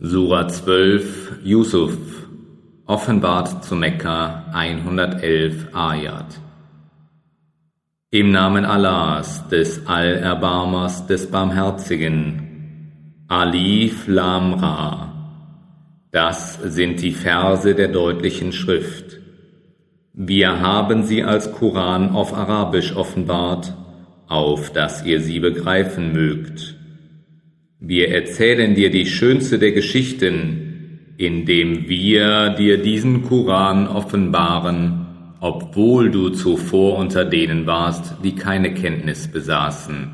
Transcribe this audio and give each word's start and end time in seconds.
Sura 0.00 0.46
12 0.46 1.40
Yusuf 1.42 1.98
offenbart 2.86 3.64
zu 3.64 3.74
Mekka 3.74 4.44
111 4.52 5.74
Ayat 5.74 6.38
Im 8.12 8.30
Namen 8.30 8.64
Allahs, 8.64 9.48
des 9.48 9.84
Allerbarmers, 9.88 11.08
des 11.08 11.28
Barmherzigen 11.28 13.24
Alif 13.26 14.06
Lam 14.06 14.54
Ra 14.54 15.12
Das 16.12 16.60
sind 16.62 17.02
die 17.02 17.10
Verse 17.10 17.74
der 17.74 17.88
deutlichen 17.88 18.52
Schrift. 18.52 19.18
Wir 20.12 20.60
haben 20.60 21.02
sie 21.02 21.24
als 21.24 21.50
Koran 21.50 22.10
auf 22.10 22.32
Arabisch 22.34 22.94
offenbart, 22.94 23.74
auf 24.28 24.72
dass 24.72 25.04
ihr 25.04 25.20
sie 25.20 25.40
begreifen 25.40 26.12
mögt. 26.12 26.77
Wir 27.80 28.10
erzählen 28.10 28.74
dir 28.74 28.90
die 28.90 29.06
schönste 29.06 29.56
der 29.56 29.70
Geschichten, 29.70 31.14
indem 31.16 31.88
wir 31.88 32.50
dir 32.50 32.82
diesen 32.82 33.22
Koran 33.22 33.86
offenbaren, 33.86 35.06
obwohl 35.40 36.10
du 36.10 36.30
zuvor 36.30 36.98
unter 36.98 37.24
denen 37.24 37.66
warst, 37.66 38.16
die 38.24 38.34
keine 38.34 38.74
Kenntnis 38.74 39.28
besaßen. 39.28 40.10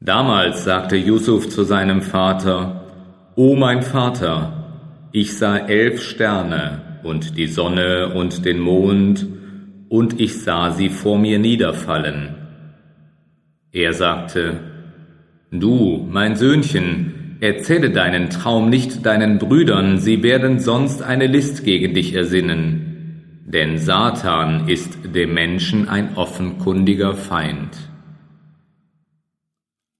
Damals 0.00 0.64
sagte 0.64 0.96
Yusuf 0.96 1.48
zu 1.48 1.62
seinem 1.64 2.02
Vater, 2.02 2.84
O 3.36 3.56
mein 3.56 3.82
Vater, 3.82 5.08
ich 5.12 5.38
sah 5.38 5.56
elf 5.56 6.02
Sterne 6.02 7.00
und 7.04 7.38
die 7.38 7.46
Sonne 7.46 8.12
und 8.14 8.44
den 8.44 8.60
Mond, 8.60 9.26
und 9.88 10.20
ich 10.20 10.42
sah 10.42 10.72
sie 10.72 10.90
vor 10.90 11.18
mir 11.18 11.38
niederfallen. 11.38 12.34
Er 13.72 13.94
sagte, 13.94 14.73
Du, 15.56 16.04
mein 16.10 16.34
Söhnchen, 16.34 17.36
erzähle 17.38 17.90
deinen 17.90 18.28
Traum 18.28 18.68
nicht 18.68 19.06
deinen 19.06 19.38
Brüdern, 19.38 19.98
sie 19.98 20.24
werden 20.24 20.58
sonst 20.58 21.00
eine 21.00 21.28
List 21.28 21.64
gegen 21.64 21.94
dich 21.94 22.12
ersinnen. 22.12 23.44
Denn 23.46 23.78
Satan 23.78 24.68
ist 24.68 24.98
dem 25.14 25.32
Menschen 25.32 25.88
ein 25.88 26.16
offenkundiger 26.16 27.14
Feind. 27.14 27.68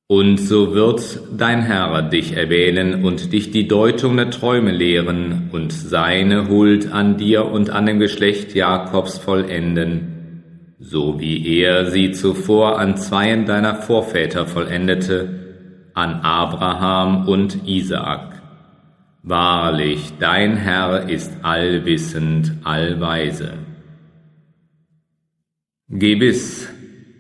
Und 0.09 0.39
so 0.39 0.75
wird 0.75 1.21
dein 1.37 1.63
Herr 1.63 2.03
dich 2.03 2.37
erwählen 2.37 3.05
und 3.05 3.33
dich 3.33 3.53
die 3.53 3.69
Deutung 3.69 4.17
der 4.17 4.31
Träume 4.31 4.73
lehren 4.73 5.51
und 5.53 5.73
seine 5.73 6.49
Huld 6.49 6.93
an 6.93 7.17
dir 7.17 7.45
und 7.45 7.71
an 7.71 7.87
dem 7.87 8.01
Geschlecht 8.01 8.57
Jakobs 8.57 9.19
vollenden, 9.19 10.43
so 10.81 11.21
wie 11.21 11.59
er 11.61 11.93
sie 11.93 12.11
zuvor 12.11 12.81
an 12.81 12.97
zweien 12.97 13.47
deiner 13.47 13.77
Vorväter 13.77 14.47
vollendete, 14.47 15.44
an 15.95 16.21
Abraham 16.23 17.29
und 17.29 17.67
Isaak. 17.67 18.43
Wahrlich, 19.23 20.13
dein 20.21 20.57
Herr 20.57 21.09
ist 21.09 21.33
allwissend, 21.43 22.53
allweise. 22.65 23.55
Gewiss, 25.89 26.69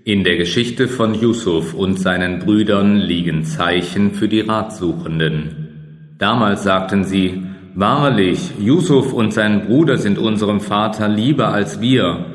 in 0.04 0.22
der 0.22 0.36
Geschichte 0.36 0.86
von 0.86 1.14
Yusuf 1.14 1.72
und 1.72 1.98
seinen 1.98 2.40
Brüdern 2.40 2.96
liegen 2.96 3.44
Zeichen 3.44 4.12
für 4.12 4.28
die 4.28 4.40
Ratsuchenden. 4.40 6.16
Damals 6.18 6.64
sagten 6.64 7.04
sie, 7.04 7.42
Wahrlich, 7.76 8.52
Yusuf 8.60 9.12
und 9.12 9.32
sein 9.32 9.66
Bruder 9.66 9.96
sind 9.96 10.18
unserem 10.18 10.60
Vater 10.60 11.08
lieber 11.08 11.48
als 11.48 11.80
wir, 11.80 12.26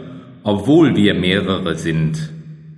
obwohl 0.44 0.96
wir 0.96 1.14
mehrere 1.14 1.76
sind. 1.76 2.30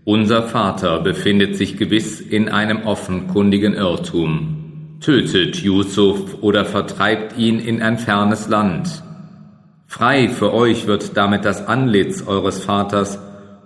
Unser 0.04 0.42
Vater 0.42 1.00
befindet 1.00 1.56
sich 1.56 1.78
gewiss 1.78 2.20
in 2.22 2.50
einem 2.50 2.88
offenkundigen 2.88 3.76
Irrtum. 3.76 4.98
Tötet 5.00 5.58
Yusuf 5.58 6.42
oder 6.42 6.66
vertreibt 6.66 7.38
ihn 7.38 7.60
in 7.60 7.84
ein 7.84 8.00
fernes 8.00 8.48
Land. 8.48 9.04
Frei 9.86 10.28
für 10.28 10.54
euch 10.54 10.88
wird 10.88 11.18
damit 11.18 11.46
das 11.46 11.68
Antlitz 11.68 12.26
eures 12.26 12.64
Vaters, 12.64 13.20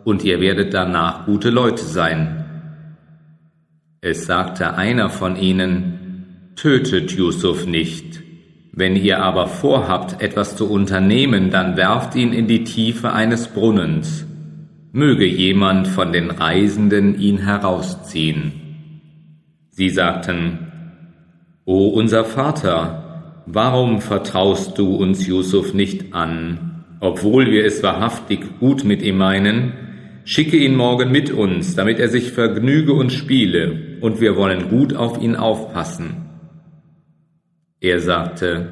und 0.03 0.23
ihr 0.23 0.40
werdet 0.40 0.73
danach 0.73 1.25
gute 1.25 1.50
Leute 1.50 1.84
sein. 1.84 2.46
Es 4.02 4.25
sagte 4.25 4.75
einer 4.75 5.09
von 5.09 5.35
ihnen, 5.38 6.52
Tötet 6.56 7.12
Yusuf 7.12 7.66
nicht. 7.66 8.22
Wenn 8.72 8.96
ihr 8.96 9.23
aber 9.23 9.47
vorhabt, 9.47 10.22
etwas 10.22 10.56
zu 10.57 10.69
unternehmen, 10.69 11.50
dann 11.50 11.78
werft 11.78 12.16
ihn 12.16 12.34
in 12.34 12.47
die 12.47 12.66
Tiefe 12.66 13.13
eines 13.13 13.47
Brunnens 13.47 14.25
möge 14.95 15.25
jemand 15.25 15.89
von 15.89 16.13
den 16.13 16.31
Reisenden 16.31 17.19
ihn 17.19 17.39
herausziehen. 17.39 18.53
Sie 19.69 19.89
sagten, 19.89 20.72
O 21.66 21.89
unser 21.89 22.23
Vater, 22.23 23.44
warum 23.45 24.00
vertraust 24.00 24.78
du 24.78 24.95
uns 24.95 25.28
Yusuf 25.28 25.73
nicht 25.73 26.13
an, 26.13 26.85
obwohl 27.01 27.51
wir 27.51 27.66
es 27.66 27.84
wahrhaftig 27.84 28.39
gut 28.61 28.85
mit 28.85 29.01
ihm 29.01 29.17
meinen? 29.17 29.73
Schicke 30.23 30.55
ihn 30.55 30.78
morgen 30.78 31.11
mit 31.11 31.29
uns, 31.29 31.75
damit 31.75 32.00
er 32.00 32.07
sich 32.07 32.31
vergnüge 32.31 32.94
und 32.94 33.11
spiele, 33.11 33.97
und 34.00 34.22
wir 34.22 34.38
wollen 34.38 34.69
gut 34.69 34.95
auf 34.95 35.22
ihn 35.22 35.35
aufpassen. 35.35 36.29
Er 37.81 38.00
sagte, 38.00 38.69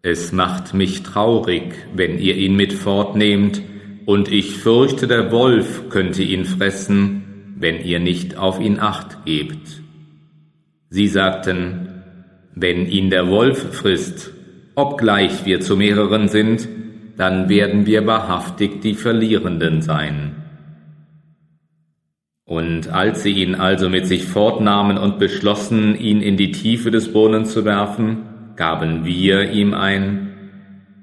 Es 0.00 0.30
macht 0.30 0.74
mich 0.74 1.02
traurig, 1.02 1.74
wenn 1.92 2.20
ihr 2.20 2.36
ihn 2.36 2.54
mit 2.54 2.72
fortnehmt, 2.72 3.62
und 4.06 4.30
ich 4.30 4.58
fürchte, 4.58 5.06
der 5.06 5.30
Wolf 5.30 5.88
könnte 5.88 6.22
ihn 6.22 6.44
fressen, 6.44 7.54
wenn 7.56 7.80
ihr 7.84 8.00
nicht 8.00 8.36
auf 8.36 8.60
ihn 8.60 8.78
acht 8.80 9.24
gebt. 9.24 9.82
Sie 10.88 11.08
sagten, 11.08 12.02
wenn 12.54 12.86
ihn 12.86 13.10
der 13.10 13.28
Wolf 13.28 13.74
frisst, 13.74 14.32
obgleich 14.74 15.44
wir 15.44 15.60
zu 15.60 15.76
mehreren 15.76 16.28
sind, 16.28 16.68
dann 17.16 17.48
werden 17.48 17.86
wir 17.86 18.06
wahrhaftig 18.06 18.80
die 18.80 18.94
Verlierenden 18.94 19.82
sein. 19.82 20.36
Und 22.44 22.88
als 22.88 23.22
sie 23.22 23.32
ihn 23.32 23.54
also 23.54 23.88
mit 23.88 24.06
sich 24.06 24.24
fortnahmen 24.24 24.98
und 24.98 25.18
beschlossen, 25.18 25.94
ihn 25.96 26.20
in 26.20 26.36
die 26.36 26.50
Tiefe 26.50 26.90
des 26.90 27.12
Brunnens 27.12 27.52
zu 27.52 27.64
werfen, 27.64 28.26
gaben 28.56 29.04
wir 29.04 29.50
ihm 29.52 29.72
ein, 29.72 30.31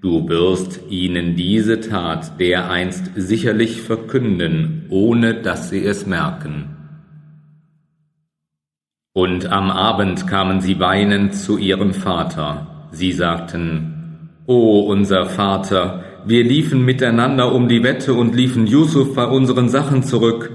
Du 0.01 0.29
wirst 0.29 0.79
ihnen 0.89 1.35
diese 1.35 1.81
Tat 1.81 2.39
dereinst 2.39 3.11
sicherlich 3.17 3.81
verkünden, 3.81 4.85
ohne 4.89 5.33
dass 5.33 5.69
sie 5.69 5.83
es 5.83 6.05
merken. 6.05 6.77
Und 9.11 9.47
am 9.51 9.69
Abend 9.69 10.25
kamen 10.25 10.61
sie 10.61 10.79
weinend 10.79 11.35
zu 11.35 11.57
ihrem 11.57 11.93
Vater. 11.93 12.87
Sie 12.91 13.11
sagten, 13.11 14.29
O 14.45 14.79
unser 14.89 15.25
Vater, 15.25 16.05
wir 16.25 16.45
liefen 16.45 16.85
miteinander 16.85 17.53
um 17.53 17.67
die 17.67 17.83
Wette 17.83 18.13
und 18.13 18.33
liefen 18.33 18.67
Yusuf 18.67 19.15
bei 19.15 19.25
unseren 19.25 19.67
Sachen 19.67 20.03
zurück, 20.03 20.49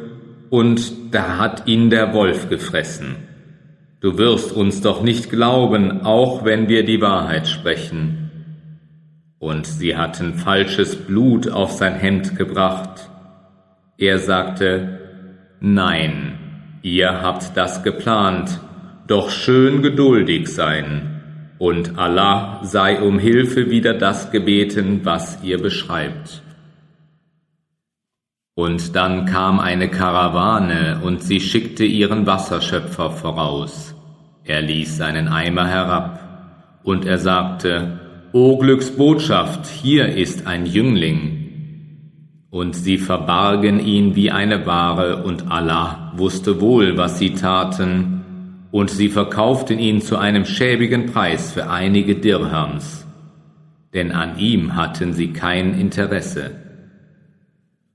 und 0.49 1.15
da 1.15 1.37
hat 1.37 1.67
ihn 1.67 1.91
der 1.91 2.15
Wolf 2.15 2.49
gefressen. 2.49 3.17
Du 4.01 4.17
wirst 4.17 4.53
uns 4.53 4.81
doch 4.81 5.03
nicht 5.03 5.29
glauben, 5.29 6.01
auch 6.01 6.47
wenn 6.47 6.69
wir 6.69 6.85
die 6.85 7.03
Wahrheit 7.03 7.47
sprechen 7.47 8.24
und 9.39 9.67
sie 9.67 9.97
hatten 9.97 10.35
falsches 10.35 10.97
Blut 10.97 11.51
auf 11.51 11.73
sein 11.73 11.95
Hemd 11.95 12.37
gebracht. 12.37 13.11
Er 13.99 14.19
sagte, 14.19 15.01
Nein, 15.61 16.39
ihr 16.83 17.23
habt 17.23 17.57
das 17.57 17.83
geplant, 17.83 18.61
doch 19.07 19.31
schön 19.31 19.83
geduldig 19.83 20.49
sein, 20.49 21.11
und 21.59 21.99
Allah 21.99 22.61
sei 22.65 23.01
um 23.01 23.19
Hilfe 23.19 23.71
wieder 23.71 23.95
das 23.95 24.31
gebeten, 24.31 25.01
was 25.05 25.43
ihr 25.43 25.63
beschreibt. 25.63 26.43
Und 28.55 28.95
dann 28.95 29.27
kam 29.27 29.59
eine 29.59 29.89
Karawane, 29.89 31.01
und 31.03 31.23
sie 31.23 31.41
schickte 31.41 31.85
ihren 31.85 32.27
Wasserschöpfer 32.27 33.11
voraus. 33.11 33.95
Er 34.45 34.63
ließ 34.63 34.97
seinen 34.97 35.29
Eimer 35.29 35.67
herab, 35.67 36.21
und 36.83 37.07
er 37.07 37.19
sagte, 37.19 38.01
O 38.37 38.57
Glücksbotschaft, 38.57 39.67
hier 39.69 40.09
ist 40.17 40.49
ein 40.49 40.67
Jüngling. 40.67 42.49
Und 42.51 42.75
sie 42.75 42.99
verbargen 42.99 43.79
ihn 43.79 44.17
wie 44.17 44.33
eine 44.33 44.67
Ware, 44.67 45.23
und 45.23 45.53
Allah 45.53 46.13
wusste 46.17 46.61
wohl, 46.61 46.97
was 46.97 47.21
sie 47.21 47.35
taten, 47.35 48.67
und 48.73 48.91
sie 48.91 49.09
verkauften 49.09 49.79
ihn 49.79 50.01
zu 50.01 50.17
einem 50.17 50.47
schäbigen 50.47 51.07
Preis 51.07 51.53
für 51.53 51.71
einige 51.71 52.17
Dirhams, 52.17 53.07
denn 53.95 54.11
an 54.11 54.37
ihm 54.41 54.75
hatten 54.75 55.13
sie 55.13 55.29
kein 55.29 55.79
Interesse. 55.79 56.57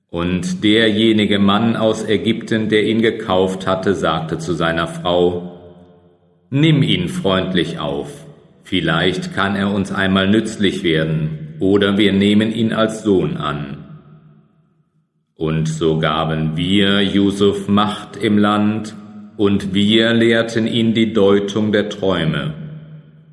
Und 0.10 0.64
derjenige 0.64 1.40
Mann 1.40 1.76
aus 1.76 2.08
Ägypten, 2.08 2.70
der 2.70 2.86
ihn 2.86 3.02
gekauft 3.02 3.68
hatte, 3.68 3.94
sagte 3.94 4.38
zu 4.38 4.54
seiner 4.54 4.88
Frau, 4.88 5.58
Nimm 6.50 6.82
ihn 6.82 7.10
freundlich 7.10 7.78
auf 7.78 8.29
Vielleicht 8.70 9.34
kann 9.34 9.56
er 9.56 9.74
uns 9.74 9.92
einmal 9.92 10.30
nützlich 10.30 10.84
werden, 10.84 11.56
oder 11.60 11.98
wir 11.98 12.14
nehmen 12.14 12.52
ihn 12.52 12.72
als 12.72 13.02
Sohn 13.02 13.36
an. 13.36 13.78
Und 15.34 15.68
so 15.68 15.98
gaben 15.98 16.56
wir 16.56 17.02
Yusuf 17.02 17.68
Macht 17.68 18.16
im 18.16 18.38
Land, 18.38 18.94
und 19.38 19.74
wir 19.74 20.14
lehrten 20.14 20.68
ihn 20.68 20.94
die 20.94 21.14
Deutung 21.14 21.72
der 21.72 21.90
Träume. 21.90 22.54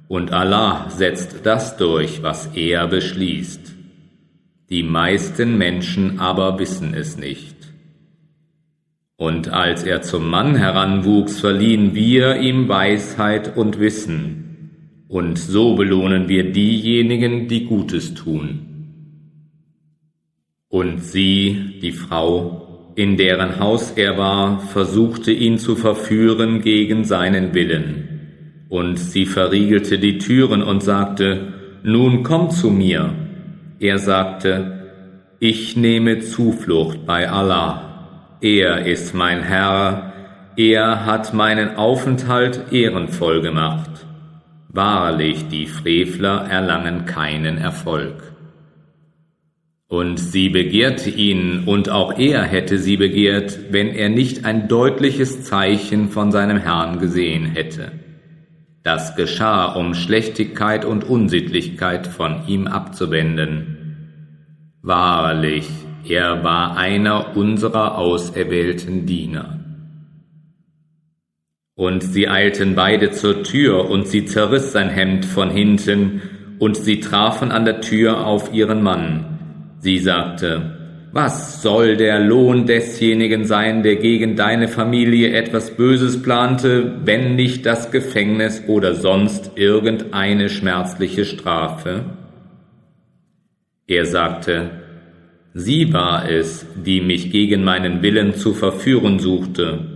und 0.08 0.32
Allah 0.32 0.88
setzt 0.88 1.44
das 1.44 1.76
durch, 1.76 2.22
was 2.22 2.54
er 2.54 2.86
beschließt. 2.86 3.74
Die 4.70 4.82
meisten 4.82 5.58
Menschen 5.58 6.18
aber 6.18 6.58
wissen 6.58 6.94
es 6.94 7.18
nicht. 7.18 7.56
Und 9.16 9.48
als 9.48 9.82
er 9.82 10.00
zum 10.00 10.30
Mann 10.30 10.54
heranwuchs, 10.54 11.40
verliehen 11.40 11.94
wir 11.94 12.36
ihm 12.36 12.68
Weisheit 12.68 13.56
und 13.56 13.80
Wissen, 13.80 14.45
und 15.08 15.38
so 15.38 15.74
belohnen 15.74 16.28
wir 16.28 16.52
diejenigen, 16.52 17.48
die 17.48 17.64
Gutes 17.66 18.14
tun. 18.14 18.66
Und 20.68 21.02
sie, 21.04 21.78
die 21.80 21.92
Frau, 21.92 22.92
in 22.96 23.16
deren 23.16 23.60
Haus 23.60 23.92
er 23.92 24.18
war, 24.18 24.58
versuchte 24.58 25.30
ihn 25.30 25.58
zu 25.58 25.76
verführen 25.76 26.60
gegen 26.60 27.04
seinen 27.04 27.54
Willen. 27.54 28.66
Und 28.68 28.98
sie 28.98 29.26
verriegelte 29.26 29.98
die 29.98 30.18
Türen 30.18 30.62
und 30.62 30.82
sagte, 30.82 31.52
Nun 31.84 32.22
komm 32.24 32.50
zu 32.50 32.70
mir. 32.70 33.14
Er 33.78 33.98
sagte, 33.98 34.88
Ich 35.38 35.76
nehme 35.76 36.20
Zuflucht 36.20 37.06
bei 37.06 37.30
Allah. 37.30 38.38
Er 38.40 38.86
ist 38.86 39.14
mein 39.14 39.42
Herr, 39.42 40.12
er 40.56 41.04
hat 41.04 41.34
meinen 41.34 41.76
Aufenthalt 41.76 42.72
ehrenvoll 42.72 43.42
gemacht. 43.42 44.05
Wahrlich, 44.76 45.48
die 45.48 45.64
Frevler 45.64 46.48
erlangen 46.50 47.06
keinen 47.06 47.56
Erfolg. 47.56 48.34
Und 49.88 50.18
sie 50.18 50.50
begehrte 50.50 51.08
ihn, 51.08 51.64
und 51.64 51.88
auch 51.88 52.18
er 52.18 52.42
hätte 52.42 52.76
sie 52.76 52.98
begehrt, 52.98 53.58
wenn 53.70 53.88
er 53.88 54.10
nicht 54.10 54.44
ein 54.44 54.68
deutliches 54.68 55.44
Zeichen 55.44 56.10
von 56.10 56.30
seinem 56.30 56.58
Herrn 56.58 56.98
gesehen 56.98 57.46
hätte. 57.46 57.90
Das 58.82 59.16
geschah, 59.16 59.72
um 59.72 59.94
Schlechtigkeit 59.94 60.84
und 60.84 61.04
Unsittlichkeit 61.04 62.06
von 62.06 62.46
ihm 62.46 62.66
abzuwenden. 62.66 63.78
Wahrlich, 64.82 65.70
er 66.06 66.44
war 66.44 66.76
einer 66.76 67.34
unserer 67.34 67.96
auserwählten 67.96 69.06
Diener. 69.06 69.55
Und 71.76 72.02
sie 72.02 72.26
eilten 72.26 72.74
beide 72.74 73.10
zur 73.10 73.42
Tür, 73.42 73.90
und 73.90 74.08
sie 74.08 74.24
zerriss 74.24 74.72
sein 74.72 74.88
Hemd 74.88 75.26
von 75.26 75.50
hinten, 75.50 76.22
und 76.58 76.76
sie 76.76 77.00
trafen 77.00 77.52
an 77.52 77.66
der 77.66 77.82
Tür 77.82 78.26
auf 78.26 78.52
ihren 78.54 78.82
Mann. 78.82 79.76
Sie 79.80 79.98
sagte, 79.98 80.76
was 81.12 81.62
soll 81.62 81.96
der 81.96 82.18
Lohn 82.20 82.66
desjenigen 82.66 83.44
sein, 83.44 83.82
der 83.82 83.96
gegen 83.96 84.36
deine 84.36 84.68
Familie 84.68 85.32
etwas 85.32 85.76
Böses 85.76 86.22
plante, 86.22 86.96
wenn 87.04 87.36
nicht 87.36 87.64
das 87.66 87.90
Gefängnis 87.90 88.64
oder 88.66 88.94
sonst 88.94 89.52
irgendeine 89.54 90.48
schmerzliche 90.48 91.24
Strafe? 91.24 92.04
Er 93.86 94.06
sagte, 94.06 94.70
Sie 95.54 95.92
war 95.92 96.28
es, 96.28 96.66
die 96.74 97.00
mich 97.00 97.30
gegen 97.30 97.64
meinen 97.64 98.02
Willen 98.02 98.34
zu 98.34 98.52
verführen 98.52 99.18
suchte. 99.18 99.95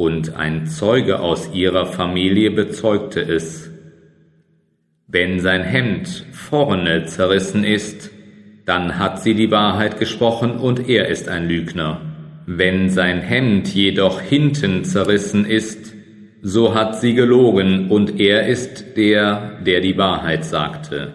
Und 0.00 0.34
ein 0.34 0.66
Zeuge 0.66 1.20
aus 1.20 1.50
ihrer 1.52 1.84
Familie 1.84 2.50
bezeugte 2.50 3.20
es. 3.20 3.70
Wenn 5.06 5.40
sein 5.40 5.62
Hemd 5.62 6.24
vorne 6.32 7.04
zerrissen 7.04 7.64
ist, 7.64 8.10
dann 8.64 8.98
hat 8.98 9.22
sie 9.22 9.34
die 9.34 9.50
Wahrheit 9.50 9.98
gesprochen 9.98 10.52
und 10.52 10.88
er 10.88 11.08
ist 11.08 11.28
ein 11.28 11.46
Lügner. 11.46 12.00
Wenn 12.46 12.88
sein 12.88 13.20
Hemd 13.20 13.68
jedoch 13.74 14.22
hinten 14.22 14.84
zerrissen 14.84 15.44
ist, 15.44 15.92
so 16.40 16.74
hat 16.74 16.98
sie 16.98 17.12
gelogen 17.12 17.90
und 17.90 18.18
er 18.18 18.46
ist 18.48 18.96
der, 18.96 19.58
der 19.66 19.82
die 19.82 19.98
Wahrheit 19.98 20.46
sagte. 20.46 21.12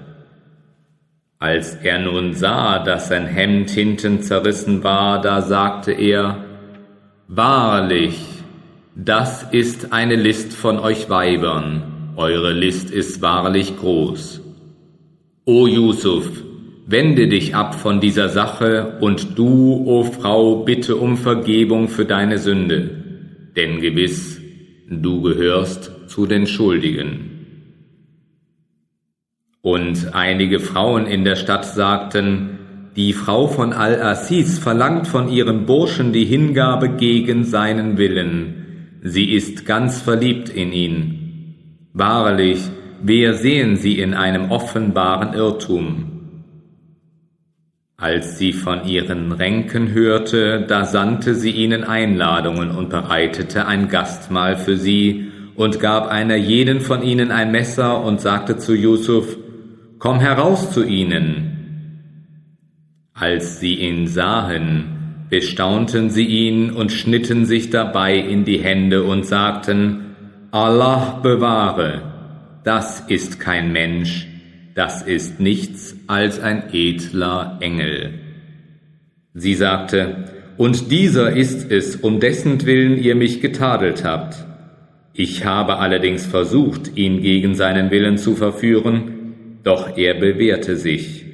Als 1.40 1.74
er 1.74 1.98
nun 1.98 2.36
sah, 2.36 2.84
dass 2.84 3.08
sein 3.08 3.26
Hemd 3.26 3.72
hinten 3.72 4.22
zerrissen 4.22 4.84
war, 4.84 5.22
da 5.22 5.42
sagte 5.42 5.92
er, 5.92 6.46
Wahrlich, 7.28 8.35
das 8.95 9.44
ist 9.51 9.94
eine 9.94 10.15
List 10.15 10.53
von 10.53 10.80
euch 10.80 11.09
Weibern, 11.09 12.13
eure 12.15 12.53
List 12.53 12.89
ist 12.92 13.21
wahrlich 13.21 13.77
groß. 13.77 14.42
O 15.45 15.68
Yusuf, 15.68 16.44
Wende 16.88 17.27
dich 17.27 17.56
ab 17.56 17.74
von 17.74 18.00
dieser 18.00 18.30
Sache 18.30 19.00
und 19.01 19.39
du, 19.39 19.83
o 19.88 20.03
Frau, 20.03 20.57
bitte 20.57 20.97
um 20.97 21.18
Vergebung 21.18 21.88
für 21.88 22.06
deine 22.06 22.38
Sünde, 22.38 22.92
denn 23.56 23.81
gewiss, 23.81 24.39
du 24.88 25.24
gehörst 25.24 25.92
zu 26.06 26.27
den 26.27 26.45
Schuldigen. 26.45 27.31
Und 29.62 30.13
einige 30.13 30.59
Frauen 30.59 31.07
in 31.07 31.24
der 31.24 31.36
Stadt 31.36 31.65
sagten, 31.65 32.59
die 32.95 33.13
Frau 33.13 33.47
von 33.47 33.74
Al-Assis 33.74 34.59
verlangt 34.59 35.07
von 35.07 35.27
ihrem 35.27 35.65
Burschen 35.65 36.13
die 36.13 36.25
Hingabe 36.25 36.89
gegen 36.89 37.45
seinen 37.45 37.97
Willen. 37.97 38.65
Sie 39.07 39.34
ist 39.34 39.68
ganz 39.68 40.02
verliebt 40.02 40.50
in 40.50 40.72
ihn. 40.72 41.90
Wahrlich, 41.94 42.60
wir 43.04 43.36
sehen 43.36 43.75
sie 43.75 44.00
in 44.00 44.16
einem 44.16 44.50
offenbaren 44.50 45.36
Irrtum. 45.36 46.12
Als 47.98 48.40
sie 48.40 48.52
von 48.52 48.88
ihren 48.88 49.31
Ränken 49.31 49.94
hörte, 49.94 50.66
da 50.68 50.86
sandte 50.86 51.36
sie 51.36 51.52
ihnen 51.52 51.84
Einladungen 51.84 52.72
und 52.72 52.90
bereitete 52.90 53.68
ein 53.68 53.90
Gastmahl 53.90 54.57
für 54.57 54.75
sie 54.75 55.28
und 55.56 55.80
gab 55.80 56.07
einer 56.07 56.36
jeden 56.36 56.81
von 56.81 57.04
ihnen 57.04 57.30
ein 57.30 57.52
Messer 57.52 58.04
und 58.04 58.19
sagte 58.22 58.57
zu 58.57 58.74
Yusuf, 58.74 59.38
Komm 60.00 60.19
heraus 60.19 60.72
zu 60.72 60.84
ihnen. 60.84 61.52
Als 63.13 63.60
sie 63.60 63.75
ihn 63.75 64.07
sahen, 64.07 64.94
bestaunten 65.36 66.10
sie 66.10 66.24
ihn 66.24 66.72
und 66.72 66.94
schnitten 66.94 67.46
sich 67.46 67.70
dabei 67.70 68.16
in 68.16 68.46
die 68.46 68.60
Hände 68.60 69.04
und 69.04 69.26
sagten, 69.26 70.16
Allah 70.52 71.20
bewahre, 71.22 72.04
das 72.64 73.02
ist 73.10 73.38
kein 73.38 73.74
Mensch, 73.74 74.28
das 74.76 75.02
ist 75.02 75.42
nichts 75.42 75.98
als 76.08 76.40
ein 76.40 76.72
edler 76.72 77.58
Engel. 77.60 78.14
Sie 79.34 79.56
sagte, 79.56 80.24
und 80.56 80.90
dieser 80.90 81.32
ist 81.36 81.70
es, 81.70 81.98
um 81.98 82.22
dessen 82.22 82.66
Willen 82.66 82.98
ihr 82.98 83.16
mich 83.16 83.42
getadelt 83.42 84.06
habt. 84.06 84.38
Ich 85.12 85.44
habe 85.44 85.80
allerdings 85.80 86.26
versucht, 86.26 86.96
ihn 86.96 87.22
gegen 87.22 87.56
seinen 87.56 87.92
Willen 87.92 88.18
zu 88.18 88.38
verführen, 88.38 89.57
doch 89.66 89.98
er 89.98 90.14
bewährte 90.14 90.78
sich. 90.78 91.25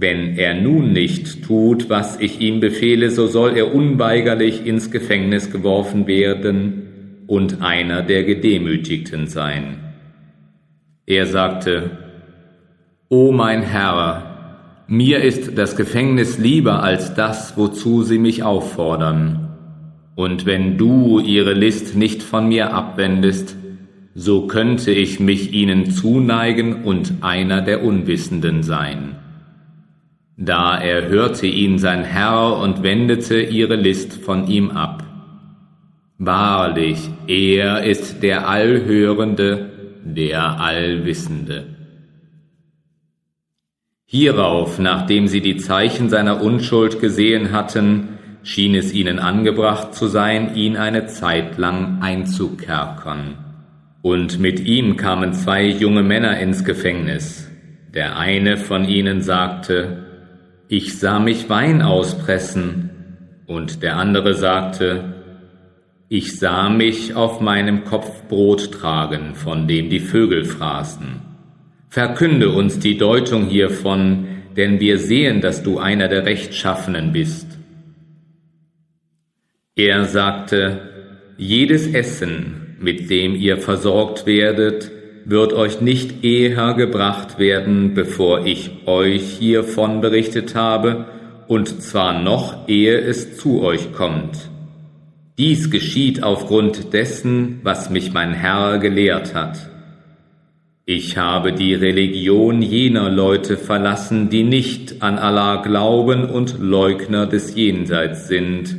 Wenn 0.00 0.38
er 0.38 0.54
nun 0.54 0.94
nicht 0.94 1.44
tut, 1.44 1.90
was 1.90 2.18
ich 2.18 2.40
ihm 2.40 2.58
befehle, 2.58 3.10
so 3.10 3.26
soll 3.26 3.54
er 3.54 3.74
unweigerlich 3.74 4.64
ins 4.64 4.90
Gefängnis 4.90 5.52
geworfen 5.52 6.06
werden 6.06 7.24
und 7.26 7.60
einer 7.60 8.00
der 8.00 8.24
Gedemütigten 8.24 9.26
sein. 9.26 9.92
Er 11.04 11.26
sagte, 11.26 11.98
O 13.10 13.30
mein 13.30 13.60
Herr, 13.60 14.86
mir 14.86 15.22
ist 15.22 15.58
das 15.58 15.76
Gefängnis 15.76 16.38
lieber 16.38 16.82
als 16.82 17.12
das, 17.12 17.58
wozu 17.58 18.02
sie 18.02 18.18
mich 18.18 18.42
auffordern. 18.42 19.50
Und 20.14 20.46
wenn 20.46 20.78
du 20.78 21.20
ihre 21.20 21.52
List 21.52 21.94
nicht 21.94 22.22
von 22.22 22.48
mir 22.48 22.72
abwendest, 22.72 23.54
so 24.14 24.46
könnte 24.46 24.92
ich 24.92 25.20
mich 25.20 25.52
ihnen 25.52 25.90
zuneigen 25.90 26.84
und 26.84 27.16
einer 27.20 27.60
der 27.60 27.84
Unwissenden 27.84 28.62
sein. 28.62 29.19
Da 30.42 30.74
erhörte 30.78 31.46
ihn 31.46 31.78
sein 31.78 32.02
Herr 32.02 32.56
und 32.56 32.82
wendete 32.82 33.42
ihre 33.42 33.76
List 33.76 34.14
von 34.14 34.48
ihm 34.48 34.70
ab. 34.70 35.04
Wahrlich, 36.16 37.10
er 37.26 37.84
ist 37.84 38.22
der 38.22 38.48
Allhörende, 38.48 39.70
der 40.02 40.58
Allwissende. 40.58 41.66
Hierauf, 44.06 44.78
nachdem 44.78 45.28
sie 45.28 45.42
die 45.42 45.58
Zeichen 45.58 46.08
seiner 46.08 46.42
Unschuld 46.42 47.00
gesehen 47.02 47.52
hatten, 47.52 48.18
schien 48.42 48.74
es 48.74 48.94
ihnen 48.94 49.18
angebracht 49.18 49.94
zu 49.94 50.06
sein, 50.06 50.54
ihn 50.54 50.78
eine 50.78 51.04
Zeit 51.04 51.58
lang 51.58 52.00
einzukerkern. 52.00 53.36
Und 54.00 54.40
mit 54.40 54.58
ihm 54.60 54.96
kamen 54.96 55.34
zwei 55.34 55.66
junge 55.66 56.02
Männer 56.02 56.40
ins 56.40 56.64
Gefängnis. 56.64 57.50
Der 57.92 58.16
eine 58.16 58.56
von 58.56 58.86
ihnen 58.86 59.20
sagte, 59.20 60.06
ich 60.70 61.00
sah 61.00 61.18
mich 61.18 61.48
Wein 61.50 61.82
auspressen, 61.82 62.90
und 63.46 63.82
der 63.82 63.96
andere 63.96 64.34
sagte, 64.34 65.14
ich 66.08 66.38
sah 66.38 66.68
mich 66.68 67.16
auf 67.16 67.40
meinem 67.40 67.82
Kopf 67.82 68.28
Brot 68.28 68.70
tragen, 68.70 69.34
von 69.34 69.66
dem 69.66 69.90
die 69.90 69.98
Vögel 69.98 70.44
fraßen. 70.44 71.22
Verkünde 71.88 72.50
uns 72.50 72.78
die 72.78 72.96
Deutung 72.96 73.46
hiervon, 73.46 74.28
denn 74.56 74.78
wir 74.78 75.00
sehen, 75.00 75.40
dass 75.40 75.64
du 75.64 75.80
einer 75.80 76.06
der 76.06 76.24
Rechtschaffenen 76.24 77.12
bist. 77.12 77.58
Er 79.74 80.04
sagte, 80.04 80.82
jedes 81.36 81.92
Essen, 81.92 82.76
mit 82.78 83.10
dem 83.10 83.34
ihr 83.34 83.58
versorgt 83.58 84.24
werdet, 84.24 84.92
wird 85.24 85.52
euch 85.52 85.80
nicht 85.80 86.24
eher 86.24 86.74
gebracht 86.74 87.38
werden, 87.38 87.94
bevor 87.94 88.46
ich 88.46 88.70
euch 88.86 89.22
hiervon 89.38 90.00
berichtet 90.00 90.54
habe, 90.54 91.06
und 91.48 91.82
zwar 91.82 92.20
noch 92.20 92.68
ehe 92.68 92.98
es 92.98 93.36
zu 93.36 93.62
euch 93.62 93.92
kommt. 93.92 94.50
Dies 95.38 95.70
geschieht 95.70 96.22
aufgrund 96.22 96.92
dessen, 96.92 97.60
was 97.62 97.90
mich 97.90 98.12
mein 98.12 98.32
Herr 98.34 98.78
gelehrt 98.78 99.34
hat. 99.34 99.70
Ich 100.84 101.16
habe 101.16 101.52
die 101.52 101.74
Religion 101.74 102.62
jener 102.62 103.10
Leute 103.10 103.56
verlassen, 103.56 104.28
die 104.28 104.42
nicht 104.42 105.02
an 105.02 105.18
Allah 105.18 105.62
glauben 105.62 106.24
und 106.24 106.58
Leugner 106.58 107.26
des 107.26 107.54
Jenseits 107.54 108.26
sind, 108.28 108.76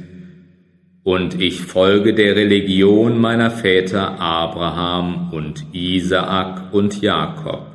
und 1.03 1.41
ich 1.41 1.62
folge 1.62 2.13
der 2.13 2.36
Religion 2.36 3.20
meiner 3.20 3.50
Väter 3.50 4.20
Abraham 4.20 5.31
und 5.31 5.65
Isaak 5.74 6.74
und 6.74 7.01
Jakob. 7.01 7.67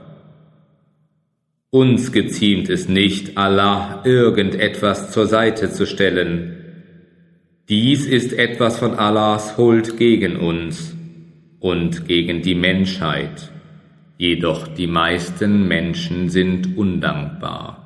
Uns 1.70 2.12
geziemt 2.12 2.70
es 2.70 2.88
nicht, 2.88 3.36
Allah 3.36 4.02
irgendetwas 4.04 5.10
zur 5.10 5.26
Seite 5.26 5.70
zu 5.70 5.86
stellen. 5.86 6.52
Dies 7.68 8.06
ist 8.06 8.32
etwas 8.32 8.78
von 8.78 8.94
Allahs 8.94 9.58
Huld 9.58 9.98
gegen 9.98 10.36
uns 10.36 10.96
und 11.58 12.06
gegen 12.06 12.42
die 12.42 12.54
Menschheit. 12.54 13.50
Jedoch 14.18 14.68
die 14.68 14.86
meisten 14.86 15.66
Menschen 15.66 16.30
sind 16.30 16.78
undankbar. 16.78 17.82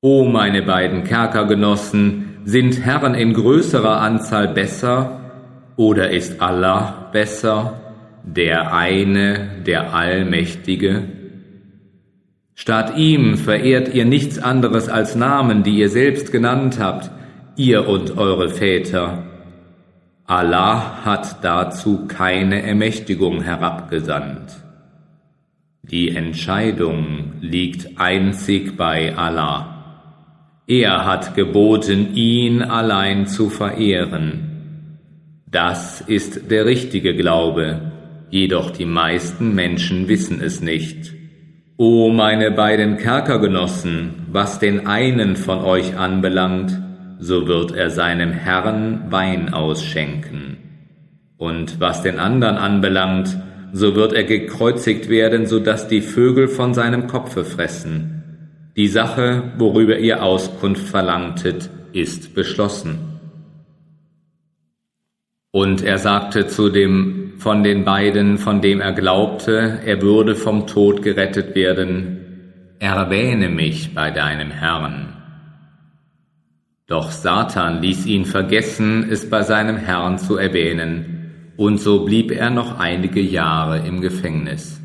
O 0.00 0.24
meine 0.24 0.62
beiden 0.62 1.02
Kerkergenossen, 1.02 2.27
sind 2.44 2.84
Herren 2.84 3.14
in 3.14 3.34
größerer 3.34 4.00
Anzahl 4.00 4.48
besser 4.48 5.20
oder 5.76 6.10
ist 6.10 6.40
Allah 6.40 7.08
besser, 7.12 7.80
der 8.24 8.74
eine, 8.74 9.62
der 9.66 9.94
Allmächtige? 9.94 11.04
Statt 12.54 12.96
ihm 12.96 13.36
verehrt 13.36 13.94
ihr 13.94 14.04
nichts 14.04 14.38
anderes 14.38 14.88
als 14.88 15.14
Namen, 15.14 15.62
die 15.62 15.78
ihr 15.78 15.88
selbst 15.88 16.32
genannt 16.32 16.78
habt, 16.80 17.10
ihr 17.56 17.88
und 17.88 18.18
eure 18.18 18.48
Väter. 18.50 19.22
Allah 20.26 21.04
hat 21.04 21.44
dazu 21.44 22.06
keine 22.06 22.62
Ermächtigung 22.62 23.42
herabgesandt. 23.42 24.56
Die 25.82 26.14
Entscheidung 26.14 27.32
liegt 27.40 27.98
einzig 27.98 28.76
bei 28.76 29.16
Allah. 29.16 29.77
Er 30.70 31.06
hat 31.06 31.34
geboten, 31.34 32.14
ihn 32.14 32.60
allein 32.60 33.26
zu 33.26 33.48
verehren. 33.48 34.98
Das 35.50 36.02
ist 36.02 36.50
der 36.50 36.66
richtige 36.66 37.16
Glaube, 37.16 37.90
jedoch 38.28 38.70
die 38.70 38.84
meisten 38.84 39.54
Menschen 39.54 40.08
wissen 40.08 40.42
es 40.42 40.60
nicht. 40.60 41.14
O 41.78 42.10
meine 42.10 42.50
beiden 42.50 42.98
Kerkergenossen, 42.98 44.26
was 44.30 44.58
den 44.58 44.86
einen 44.86 45.36
von 45.36 45.60
euch 45.60 45.96
anbelangt, 45.96 46.78
so 47.18 47.48
wird 47.48 47.74
er 47.74 47.88
seinem 47.88 48.32
Herrn 48.32 49.04
Wein 49.08 49.54
ausschenken. 49.54 50.58
Und 51.38 51.80
was 51.80 52.02
den 52.02 52.18
anderen 52.18 52.58
anbelangt, 52.58 53.38
so 53.72 53.94
wird 53.94 54.12
er 54.12 54.24
gekreuzigt 54.24 55.08
werden, 55.08 55.46
so 55.46 55.60
dass 55.60 55.88
die 55.88 56.02
Vögel 56.02 56.46
von 56.46 56.74
seinem 56.74 57.06
Kopfe 57.06 57.46
fressen 57.46 58.17
die 58.78 58.86
Sache, 58.86 59.54
worüber 59.58 59.98
ihr 59.98 60.22
Auskunft 60.22 60.86
verlangtet, 60.86 61.68
ist 61.92 62.32
beschlossen. 62.36 63.18
Und 65.50 65.82
er 65.82 65.98
sagte 65.98 66.46
zu 66.46 66.68
dem 66.68 67.32
von 67.38 67.64
den 67.64 67.84
beiden, 67.84 68.38
von 68.38 68.60
dem 68.60 68.80
er 68.80 68.92
glaubte, 68.92 69.80
er 69.84 70.00
würde 70.00 70.36
vom 70.36 70.68
Tod 70.68 71.02
gerettet 71.02 71.56
werden, 71.56 72.76
erwähne 72.78 73.48
mich 73.48 73.96
bei 73.96 74.12
deinem 74.12 74.52
Herrn. 74.52 75.16
Doch 76.86 77.10
Satan 77.10 77.82
ließ 77.82 78.06
ihn 78.06 78.26
vergessen, 78.26 79.08
es 79.10 79.28
bei 79.28 79.42
seinem 79.42 79.76
Herrn 79.76 80.18
zu 80.18 80.36
erwähnen, 80.36 81.52
und 81.56 81.80
so 81.80 82.04
blieb 82.04 82.30
er 82.30 82.50
noch 82.50 82.78
einige 82.78 83.20
Jahre 83.20 83.84
im 83.88 84.00
Gefängnis. 84.00 84.80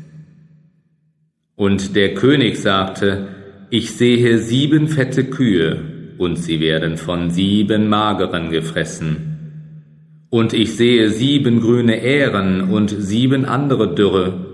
Und 1.54 1.94
der 1.94 2.14
König 2.14 2.60
sagte, 2.60 3.43
ich 3.74 3.90
sehe 3.90 4.38
sieben 4.38 4.86
fette 4.86 5.24
Kühe, 5.24 5.76
und 6.16 6.36
sie 6.36 6.60
werden 6.60 6.96
von 6.96 7.32
sieben 7.32 7.88
mageren 7.88 8.50
gefressen. 8.50 10.28
Und 10.30 10.52
ich 10.52 10.76
sehe 10.76 11.10
sieben 11.10 11.60
grüne 11.60 12.00
Ähren 12.00 12.70
und 12.70 12.90
sieben 12.90 13.44
andere 13.44 13.92
Dürre. 13.92 14.46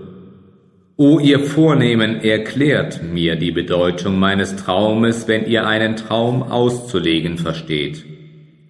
O 0.97 1.19
ihr 1.19 1.39
Vornehmen, 1.39 2.21
erklärt 2.21 3.03
mir 3.03 3.35
die 3.35 3.51
Bedeutung 3.51 4.17
meines 4.17 4.55
Traumes, 4.55 5.27
wenn 5.27 5.45
ihr 5.45 5.67
einen 5.67 5.97
Traum 5.97 6.41
auszulegen 6.41 7.37
versteht. 7.37 8.03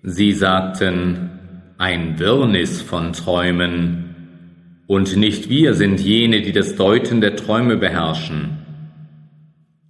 Sie 0.04 0.34
sagten, 0.34 1.30
ein 1.78 2.20
Wirrnis 2.20 2.82
von 2.82 3.14
Träumen. 3.14 4.16
Und 4.86 5.16
nicht 5.16 5.50
wir 5.50 5.76
sind 5.76 6.02
jene, 6.02 6.42
die 6.42 6.52
das 6.52 6.76
Deuten 6.76 7.22
der 7.22 7.38
Träume 7.38 7.78
beherrschen. 7.78 8.61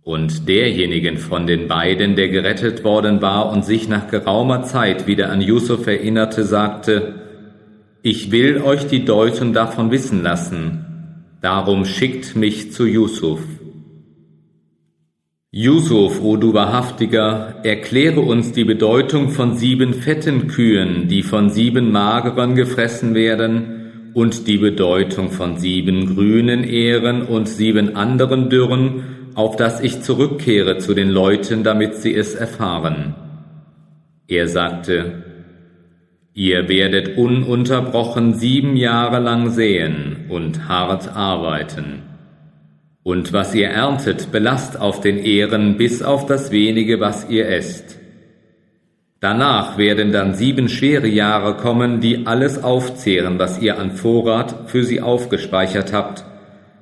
Und 0.03 0.47
derjenigen 0.47 1.17
von 1.17 1.45
den 1.45 1.67
beiden, 1.67 2.15
der 2.15 2.29
gerettet 2.29 2.83
worden 2.83 3.21
war 3.21 3.51
und 3.51 3.63
sich 3.63 3.87
nach 3.87 4.07
geraumer 4.09 4.63
Zeit 4.63 5.05
wieder 5.05 5.29
an 5.29 5.41
Yusuf 5.41 5.85
erinnerte, 5.85 6.43
sagte, 6.43 7.15
ich 8.01 8.31
will 8.31 8.61
euch 8.63 8.87
die 8.87 9.05
Deutung 9.05 9.53
davon 9.53 9.91
wissen 9.91 10.23
lassen, 10.23 10.85
darum 11.39 11.85
schickt 11.85 12.35
mich 12.35 12.71
zu 12.71 12.85
Yusuf. 12.85 13.41
Yusuf, 15.51 16.19
o 16.23 16.37
du 16.37 16.53
Wahrhaftiger, 16.53 17.57
erkläre 17.63 18.21
uns 18.21 18.53
die 18.53 18.63
Bedeutung 18.63 19.29
von 19.29 19.55
sieben 19.55 19.93
fetten 19.93 20.47
Kühen, 20.47 21.09
die 21.09 21.21
von 21.21 21.49
sieben 21.51 21.91
mageren 21.91 22.55
gefressen 22.55 23.13
werden, 23.13 23.77
und 24.13 24.47
die 24.47 24.57
Bedeutung 24.57 25.29
von 25.29 25.57
sieben 25.57 26.15
grünen 26.15 26.63
Ähren 26.63 27.21
und 27.21 27.47
sieben 27.47 27.95
anderen 27.95 28.49
Dürren, 28.49 29.20
auf 29.35 29.55
das 29.55 29.79
ich 29.81 30.01
zurückkehre 30.01 30.77
zu 30.77 30.93
den 30.93 31.09
Leuten, 31.09 31.63
damit 31.63 31.95
sie 31.95 32.15
es 32.15 32.35
erfahren. 32.35 33.15
Er 34.27 34.47
sagte, 34.47 35.23
Ihr 36.33 36.69
werdet 36.69 37.17
ununterbrochen 37.17 38.35
sieben 38.35 38.77
Jahre 38.77 39.19
lang 39.19 39.49
säen 39.49 40.27
und 40.29 40.69
hart 40.69 41.13
arbeiten. 41.13 42.03
Und 43.03 43.33
was 43.33 43.53
ihr 43.53 43.67
erntet, 43.67 44.31
belasst 44.31 44.79
auf 44.79 45.01
den 45.01 45.17
Ehren 45.17 45.75
bis 45.75 46.01
auf 46.01 46.27
das 46.27 46.51
wenige, 46.51 47.01
was 47.01 47.29
ihr 47.29 47.49
esst. 47.49 47.99
Danach 49.19 49.77
werden 49.77 50.13
dann 50.13 50.33
sieben 50.33 50.69
schwere 50.69 51.07
Jahre 51.07 51.57
kommen, 51.57 51.99
die 51.99 52.25
alles 52.25 52.63
aufzehren, 52.63 53.37
was 53.37 53.61
ihr 53.61 53.77
an 53.77 53.91
Vorrat 53.91 54.69
für 54.69 54.85
sie 54.85 55.01
aufgespeichert 55.01 55.91
habt, 55.91 56.23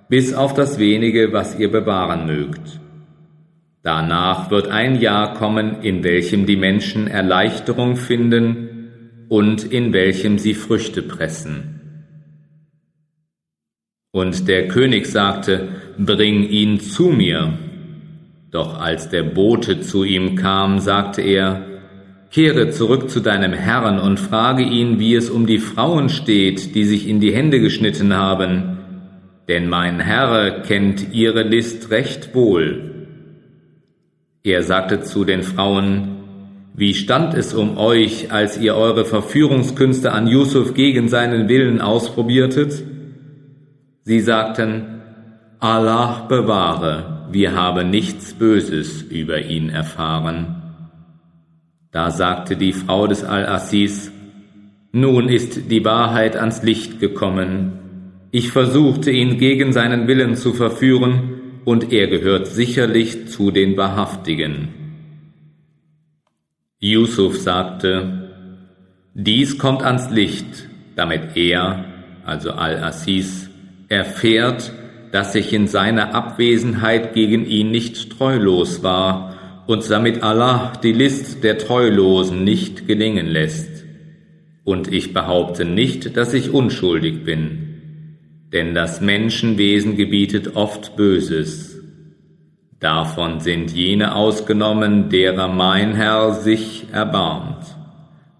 bis 0.10 0.34
auf 0.34 0.54
das 0.54 0.80
wenige, 0.80 1.32
was 1.32 1.58
ihr 1.58 1.72
bewahren 1.72 2.25
mögt. 2.25 2.80
Danach 3.84 4.51
wird 4.51 4.68
ein 4.68 5.00
Jahr 5.00 5.36
kommen, 5.36 5.82
in 5.82 6.04
welchem 6.04 6.46
die 6.46 6.58
Menschen 6.58 7.08
Erleichterung 7.08 7.96
finden 7.96 9.28
und 9.30 9.63
in 9.63 9.94
welchem 9.94 10.38
sie 10.38 10.56
Früchte 10.56 11.01
pressen. 11.04 11.75
Und 14.12 14.48
der 14.48 14.68
König 14.68 15.06
sagte, 15.06 15.70
Bring 15.98 16.44
ihn 16.44 16.80
zu 16.80 17.10
mir. 17.10 17.54
Doch 18.51 18.80
als 18.80 19.10
der 19.10 19.24
Bote 19.24 19.82
zu 19.82 20.04
ihm 20.04 20.36
kam, 20.36 20.80
sagte 20.80 21.22
er, 21.22 21.66
Kehre 22.32 22.70
zurück 22.70 23.10
zu 23.10 23.20
deinem 23.20 23.54
Herrn 23.54 24.00
und 24.00 24.20
frage 24.20 24.63
ihn, 24.63 25.00
wie 25.00 25.16
es 25.16 25.30
um 25.30 25.46
die 25.46 25.58
Frauen 25.58 26.10
steht, 26.10 26.75
die 26.75 26.86
sich 26.86 27.08
in 27.08 27.20
die 27.20 27.34
Hände 27.34 27.60
geschnitten 27.60 28.16
haben, 28.16 28.78
denn 29.50 29.68
mein 29.68 30.00
Herr 30.00 30.62
kennt 30.62 31.12
ihre 31.12 31.41
List 31.41 31.89
recht 31.89 32.36
wohl. 32.36 33.08
Er 34.44 34.62
sagte 34.62 35.01
zu 35.01 35.25
den 35.25 35.41
Frauen, 35.41 36.20
wie 36.75 36.94
stand 36.94 37.34
es 37.34 37.56
um 37.56 37.77
euch, 37.77 38.32
als 38.32 38.60
ihr 38.60 38.75
eure 38.75 39.06
Verführungskünste 39.06 40.12
an 40.12 40.27
Yusuf 40.27 40.75
gegen 40.75 41.10
seinen 41.10 41.50
Willen 41.50 41.82
ausprobiertet? 41.82 42.84
Sie 44.03 44.22
sagten, 44.22 45.01
Allah 45.60 46.27
bewahre, 46.29 47.27
wir 47.32 47.53
haben 47.56 47.89
nichts 47.89 48.36
Böses 48.36 49.01
über 49.01 49.41
ihn 49.41 49.70
erfahren. 49.70 50.62
Da 51.91 52.12
sagte 52.12 52.56
die 52.56 52.72
Frau 52.72 53.08
des 53.08 53.24
Al-Assis, 53.24 54.12
nun 54.91 55.27
ist 55.27 55.72
die 55.72 55.84
Wahrheit 55.84 56.38
ans 56.38 56.62
Licht 56.62 57.00
gekommen, 57.00 57.88
ich 58.31 58.51
versuchte 58.51 59.12
ihn 59.12 59.38
gegen 59.38 59.74
seinen 59.74 60.07
Willen 60.07 60.36
zu 60.36 60.53
verführen, 60.53 61.36
und 61.65 61.91
er 61.93 62.07
gehört 62.07 62.48
sicherlich 62.48 63.27
zu 63.27 63.51
den 63.51 63.77
Wahrhaftigen. 63.77 64.69
Yusuf 66.79 67.38
sagte, 67.38 68.29
Dies 69.13 69.57
kommt 69.57 69.83
ans 69.83 70.09
Licht, 70.09 70.67
damit 70.95 71.36
er, 71.36 71.86
also 72.25 72.51
Al-Assis, 72.51 73.50
erfährt, 73.89 74.71
dass 75.12 75.36
ich 75.36 75.53
in 75.53 75.67
seiner 75.67 76.15
Abwesenheit 76.15 77.13
gegen 77.13 77.45
ihn 77.45 77.71
nicht 77.71 78.17
treulos 78.17 78.81
war 78.81 79.63
und 79.67 79.89
damit 79.89 80.24
Allah 80.24 80.74
die 80.81 80.93
List 80.93 81.43
der 81.43 81.57
Treulosen 81.57 82.43
nicht 82.43 82.88
gelingen 82.88 83.27
lässt. 83.27 83.86
Und 84.63 84.91
ich 84.91 85.13
behaupte 85.13 85.65
nicht, 85.65 86.15
dass 86.15 86.33
ich 86.33 86.51
unschuldig 86.51 87.24
bin, 87.24 87.68
denn 88.51 88.74
das 88.74 89.01
Menschenwesen 89.01 89.96
gebietet 89.96 90.56
oft 90.56 90.96
Böses. 90.96 91.79
Davon 92.79 93.39
sind 93.39 93.72
jene 93.72 94.15
ausgenommen, 94.15 95.10
derer 95.10 95.48
mein 95.48 95.96
Herr 95.96 96.34
sich 96.34 96.88
erbarmt. 96.91 97.65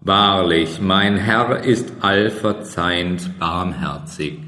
Wahrlich, 0.00 0.80
mein 0.80 1.16
Herr 1.16 1.62
ist 1.62 1.92
allverzeihend 2.00 3.38
barmherzig. 3.38 4.38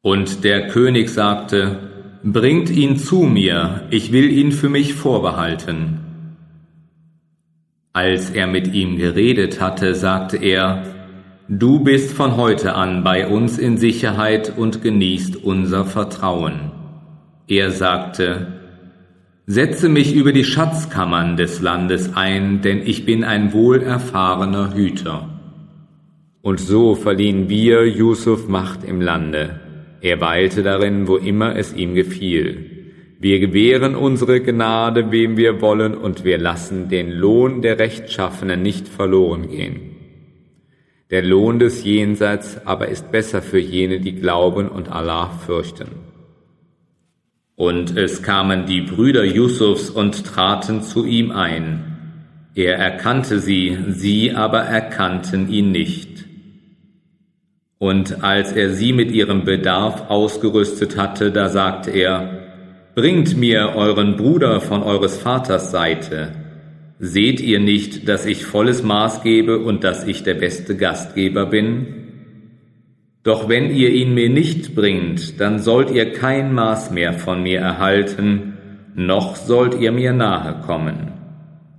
Und 0.00 0.44
der 0.44 0.68
König 0.68 1.10
sagte, 1.10 1.90
Bringt 2.24 2.70
ihn 2.70 2.98
zu 2.98 3.22
mir, 3.22 3.82
ich 3.90 4.12
will 4.12 4.30
ihn 4.30 4.52
für 4.52 4.68
mich 4.68 4.94
vorbehalten. 4.94 5.98
Als 7.92 8.30
er 8.30 8.46
mit 8.46 8.72
ihm 8.72 8.96
geredet 8.96 9.60
hatte, 9.60 9.96
sagte 9.96 10.36
er, 10.36 10.84
Du 11.54 11.80
bist 11.80 12.14
von 12.14 12.38
heute 12.38 12.76
an 12.76 13.04
bei 13.04 13.28
uns 13.28 13.58
in 13.58 13.76
Sicherheit 13.76 14.54
und 14.56 14.80
genießt 14.80 15.44
unser 15.44 15.84
Vertrauen. 15.84 16.72
Er 17.46 17.70
sagte, 17.72 18.46
Setze 19.44 19.90
mich 19.90 20.14
über 20.14 20.32
die 20.32 20.44
Schatzkammern 20.44 21.36
des 21.36 21.60
Landes 21.60 22.16
ein, 22.16 22.62
denn 22.62 22.80
ich 22.82 23.04
bin 23.04 23.22
ein 23.22 23.52
wohlerfahrener 23.52 24.72
Hüter. 24.74 25.28
Und 26.40 26.58
so 26.58 26.94
verliehen 26.94 27.50
wir 27.50 27.86
Yusuf 27.86 28.48
Macht 28.48 28.82
im 28.82 29.02
Lande. 29.02 29.60
Er 30.00 30.22
weilte 30.22 30.62
darin, 30.62 31.06
wo 31.06 31.18
immer 31.18 31.54
es 31.54 31.74
ihm 31.74 31.94
gefiel. 31.94 32.94
Wir 33.20 33.40
gewähren 33.40 33.94
unsere 33.94 34.40
Gnade, 34.40 35.12
wem 35.12 35.36
wir 35.36 35.60
wollen, 35.60 35.98
und 35.98 36.24
wir 36.24 36.38
lassen 36.38 36.88
den 36.88 37.10
Lohn 37.10 37.60
der 37.60 37.78
Rechtschaffenen 37.78 38.62
nicht 38.62 38.88
verloren 38.88 39.50
gehen. 39.50 39.91
Der 41.12 41.22
Lohn 41.22 41.58
des 41.58 41.84
Jenseits 41.84 42.58
aber 42.64 42.88
ist 42.88 43.12
besser 43.12 43.42
für 43.42 43.58
jene, 43.58 44.00
die 44.00 44.14
glauben 44.14 44.68
und 44.68 44.90
Allah 44.90 45.28
fürchten. 45.44 45.88
Und 47.54 47.98
es 47.98 48.22
kamen 48.22 48.64
die 48.64 48.80
Brüder 48.80 49.22
Yusufs 49.22 49.90
und 49.90 50.24
traten 50.24 50.80
zu 50.80 51.04
ihm 51.04 51.30
ein. 51.30 51.84
Er 52.54 52.78
erkannte 52.78 53.40
sie, 53.40 53.76
sie 53.90 54.32
aber 54.32 54.60
erkannten 54.60 55.50
ihn 55.50 55.70
nicht. 55.70 56.24
Und 57.76 58.24
als 58.24 58.52
er 58.52 58.70
sie 58.70 58.94
mit 58.94 59.10
ihrem 59.10 59.44
Bedarf 59.44 60.08
ausgerüstet 60.08 60.96
hatte, 60.96 61.30
da 61.30 61.50
sagte 61.50 61.90
er, 61.90 62.38
Bringt 62.94 63.36
mir 63.36 63.74
euren 63.74 64.16
Bruder 64.16 64.62
von 64.62 64.82
eures 64.82 65.18
Vaters 65.18 65.70
Seite. 65.70 66.41
Seht 67.04 67.40
ihr 67.40 67.58
nicht, 67.58 68.08
dass 68.08 68.26
ich 68.26 68.44
volles 68.44 68.84
Maß 68.84 69.24
gebe 69.24 69.58
und 69.58 69.82
dass 69.82 70.06
ich 70.06 70.22
der 70.22 70.34
beste 70.34 70.76
Gastgeber 70.76 71.46
bin? 71.46 71.86
Doch 73.24 73.48
wenn 73.48 73.74
ihr 73.74 73.90
ihn 73.90 74.14
mir 74.14 74.30
nicht 74.30 74.76
bringt, 74.76 75.40
dann 75.40 75.58
sollt 75.58 75.90
ihr 75.90 76.12
kein 76.12 76.54
Maß 76.54 76.92
mehr 76.92 77.12
von 77.14 77.42
mir 77.42 77.58
erhalten, 77.58 78.56
noch 78.94 79.34
sollt 79.34 79.74
ihr 79.80 79.90
mir 79.90 80.12
nahe 80.12 80.60
kommen. 80.64 81.10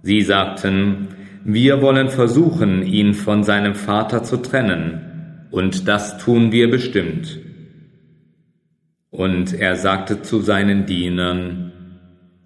Sie 0.01 0.21
sagten, 0.23 1.07
wir 1.45 1.81
wollen 1.81 2.09
versuchen, 2.09 2.83
ihn 2.85 3.13
von 3.13 3.45
seinem 3.45 3.75
Vater 3.75 4.23
zu 4.23 4.41
trennen, 4.41 5.47
und 5.51 5.87
das 5.87 6.17
tun 6.17 6.51
wir 6.51 6.69
bestimmt. 6.69 7.39
Und 9.09 9.53
er 9.53 9.77
sagte 9.77 10.21
zu 10.21 10.41
seinen 10.41 10.85
Dienern, 10.85 11.62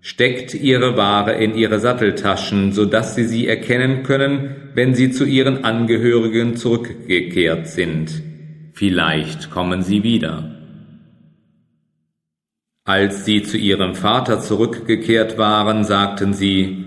Steckt 0.01 0.53
ihre 0.53 0.95
Ware 0.95 1.33
in 1.33 1.55
ihre 1.55 1.79
Satteltaschen, 1.79 2.71
so 2.71 2.85
dass 2.85 3.15
sie 3.15 3.25
sie 3.25 3.47
erkennen 3.47 4.03
können, 4.03 4.55
wenn 4.73 4.93
sie 4.93 5.11
zu 5.11 5.25
ihren 5.25 5.63
Angehörigen 5.63 6.55
zurückgekehrt 6.55 7.67
sind. 7.67 8.23
Vielleicht 8.73 9.49
kommen 9.49 9.81
sie 9.81 10.03
wieder. 10.03 10.55
Als 12.85 13.25
sie 13.25 13.43
zu 13.43 13.57
ihrem 13.57 13.95
Vater 13.95 14.39
zurückgekehrt 14.39 15.37
waren, 15.37 15.83
sagten 15.83 16.33
sie, 16.33 16.85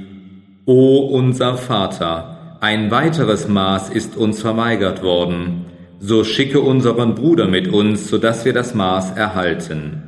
O 0.65 0.99
unser 0.99 1.57
Vater, 1.57 2.59
ein 2.61 2.91
weiteres 2.91 3.49
Maß 3.49 3.91
ist 3.91 4.17
uns 4.17 4.41
verweigert 4.41 5.03
worden, 5.03 5.67
so 5.99 6.25
schicke 6.25 6.61
unseren 6.61 7.15
Bruder 7.15 7.49
mit 7.49 7.69
uns, 7.69 8.09
so 8.09 8.19
dass 8.19 8.45
wir 8.45 8.53
das 8.53 8.75
Maß 8.75 9.11
erhalten, 9.17 10.03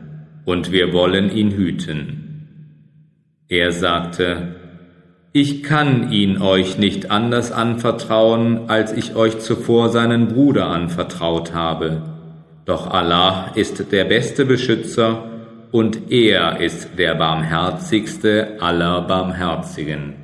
und 0.45 0.73
wir 0.73 0.93
wollen 0.93 1.31
ihn 1.31 1.51
hüten. 1.51 2.22
Er 3.49 3.73
sagte, 3.73 4.57
ich 5.33 5.63
kann 5.63 6.13
ihn 6.13 6.43
euch 6.43 6.77
nicht 6.77 7.11
anders 7.11 7.53
anvertrauen, 7.53 8.69
als 8.69 8.93
ich 8.93 9.17
euch 9.17 9.39
zuvor 9.39 9.89
seinen 9.89 10.29
Bruder 10.29 10.67
anvertraut 10.67 11.55
habe. 11.55 12.03
Doch 12.67 12.91
Allah 12.91 13.53
ist 13.55 13.91
der 13.93 14.05
beste 14.05 14.45
Beschützer 14.45 15.25
und 15.71 16.13
er 16.13 16.61
ist 16.61 16.99
der 16.99 17.15
barmherzigste 17.15 18.59
aller 18.61 19.01
Barmherzigen. 19.03 20.15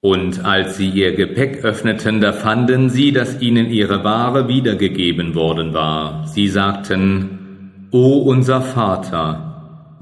Und 0.00 0.44
als 0.44 0.76
sie 0.76 0.88
ihr 0.88 1.14
Gepäck 1.14 1.64
öffneten, 1.64 2.20
da 2.20 2.32
fanden 2.32 2.90
sie, 2.90 3.12
dass 3.12 3.40
ihnen 3.40 3.70
ihre 3.70 4.04
Ware 4.04 4.48
wiedergegeben 4.48 5.34
worden 5.34 5.72
war. 5.74 6.26
Sie 6.26 6.48
sagten, 6.48 7.88
O 7.90 8.18
unser 8.18 8.60
Vater, 8.60 9.53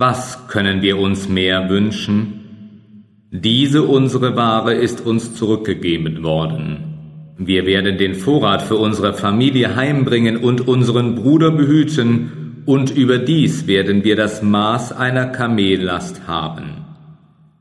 was 0.03 0.49
können 0.49 0.83
wir 0.83 0.99
uns 0.99 1.29
mehr 1.29 1.69
wünschen? 1.69 3.05
Diese 3.31 3.85
unsere 3.85 4.35
Ware 4.35 4.75
ist 4.75 5.07
uns 5.07 5.37
zurückgegeben 5.37 6.25
worden. 6.25 7.37
Wir 7.39 7.67
werden 7.67 7.99
den 7.99 8.17
Vorrat 8.17 8.63
für 8.63 8.75
unsere 8.75 9.15
Familie 9.15 9.77
heimbringen 9.77 10.39
und 10.39 10.67
unseren 10.67 11.15
Bruder 11.15 11.53
behüten, 11.53 12.65
und 12.67 12.91
überdies 12.91 13.69
werden 13.69 14.03
wir 14.03 14.17
das 14.17 14.43
Maß 14.43 14.91
einer 14.91 15.27
Kamellast 15.27 16.27
haben. 16.27 16.85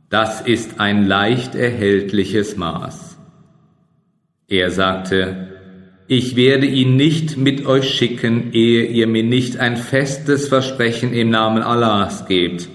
Das 0.09 0.41
ist 0.41 0.79
ein 0.79 1.05
leicht 1.05 1.53
erhältliches 1.53 2.57
Maß. 2.57 3.19
Er 4.47 4.71
sagte, 4.71 5.50
ich 6.11 6.35
werde 6.35 6.65
ihn 6.65 6.97
nicht 6.97 7.37
mit 7.37 7.65
euch 7.65 7.89
schicken, 7.89 8.51
ehe 8.51 8.83
ihr 8.83 9.07
mir 9.07 9.23
nicht 9.23 9.61
ein 9.61 9.77
festes 9.77 10.49
Versprechen 10.49 11.13
im 11.13 11.29
Namen 11.29 11.63
Allahs 11.63 12.25
gebt, 12.25 12.67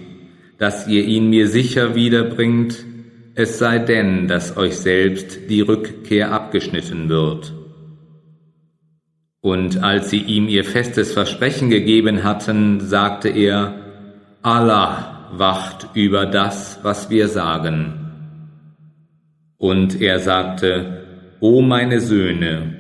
dass 0.57 0.89
ihr 0.89 1.05
ihn 1.05 1.29
mir 1.29 1.47
sicher 1.47 1.95
wiederbringt, 1.95 2.87
es 3.35 3.59
sei 3.59 3.79
denn, 3.79 4.27
dass 4.27 4.57
euch 4.57 4.79
selbst 4.79 5.51
die 5.51 5.61
Rückkehr 5.61 6.33
abgeschnitten 6.33 7.11
wird. 7.11 7.53
Und 9.43 9.85
als 9.85 10.09
sie 10.09 10.23
ihm 10.23 10.49
ihr 10.49 10.65
festes 10.65 11.13
Versprechen 11.13 11.69
gegeben 11.69 12.25
hatten, 12.25 12.81
sagte 12.81 13.29
er, 13.29 13.75
Allah 14.41 15.29
wacht 15.37 15.89
über 15.93 16.25
das, 16.25 16.79
was 16.83 17.11
wir 17.11 17.29
sagen. 17.29 17.93
Und 19.59 20.01
er 20.01 20.21
sagte, 20.21 21.05
O 21.41 21.61
meine 21.61 22.01
Söhne, 22.01 22.76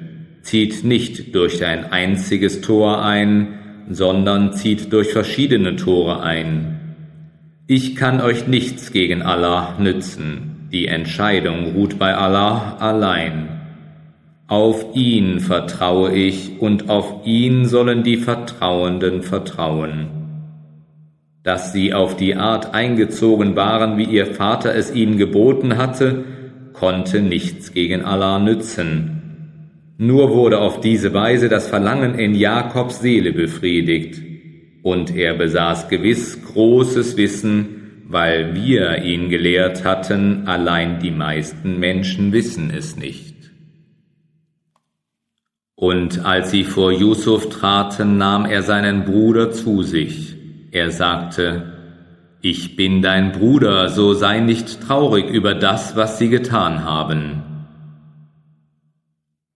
zieht 0.46 0.84
nicht 0.84 1.34
durch 1.34 1.64
ein 1.64 1.92
einziges 1.92 2.60
Tor 2.60 3.04
ein, 3.04 3.58
sondern 3.90 4.52
zieht 4.52 4.92
durch 4.92 5.12
verschiedene 5.12 5.74
Tore 5.74 6.22
ein. 6.22 6.94
Ich 7.66 7.96
kann 7.96 8.20
euch 8.20 8.46
nichts 8.46 8.92
gegen 8.92 9.22
Allah 9.22 9.74
nützen, 9.80 10.68
die 10.70 10.86
Entscheidung 10.86 11.72
ruht 11.74 11.98
bei 11.98 12.14
Allah 12.14 12.76
allein. 12.78 13.48
Auf 14.46 14.94
ihn 14.94 15.40
vertraue 15.40 16.12
ich 16.12 16.60
und 16.60 16.88
auf 16.88 17.26
ihn 17.26 17.66
sollen 17.66 18.04
die 18.04 18.16
Vertrauenden 18.16 19.22
vertrauen 19.22 20.16
dass 21.46 21.72
sie 21.72 21.94
auf 21.94 22.16
die 22.16 22.34
Art 22.34 22.74
eingezogen 22.74 23.54
waren, 23.54 23.98
wie 23.98 24.04
ihr 24.04 24.26
Vater 24.26 24.74
es 24.74 24.92
ihnen 24.92 25.16
geboten 25.16 25.76
hatte, 25.76 26.24
konnte 26.72 27.22
nichts 27.22 27.72
gegen 27.72 28.04
Allah 28.04 28.40
nützen. 28.40 29.15
Nur 29.98 30.34
wurde 30.34 30.58
auf 30.60 30.80
diese 30.80 31.14
Weise 31.14 31.48
das 31.48 31.68
Verlangen 31.68 32.18
in 32.18 32.34
Jakobs 32.34 33.00
Seele 33.00 33.32
befriedigt, 33.32 34.22
und 34.82 35.16
er 35.16 35.34
besaß 35.34 35.88
gewiss 35.88 36.38
großes 36.44 37.16
Wissen, 37.16 38.04
weil 38.08 38.54
wir 38.54 39.02
ihn 39.02 39.30
gelehrt 39.30 39.84
hatten, 39.84 40.46
allein 40.46 41.00
die 41.00 41.10
meisten 41.10 41.80
Menschen 41.80 42.32
wissen 42.32 42.70
es 42.70 42.96
nicht. 42.96 43.34
Und 45.74 46.24
als 46.24 46.52
sie 46.52 46.62
vor 46.62 46.92
Yusuf 46.92 47.48
traten, 47.48 48.16
nahm 48.16 48.46
er 48.46 48.62
seinen 48.62 49.04
Bruder 49.04 49.50
zu 49.50 49.82
sich, 49.82 50.36
er 50.70 50.90
sagte, 50.90 51.72
Ich 52.40 52.76
bin 52.76 53.02
dein 53.02 53.32
Bruder, 53.32 53.88
so 53.88 54.14
sei 54.14 54.40
nicht 54.40 54.80
traurig 54.82 55.28
über 55.28 55.54
das, 55.54 55.96
was 55.96 56.18
sie 56.18 56.28
getan 56.28 56.84
haben. 56.84 57.45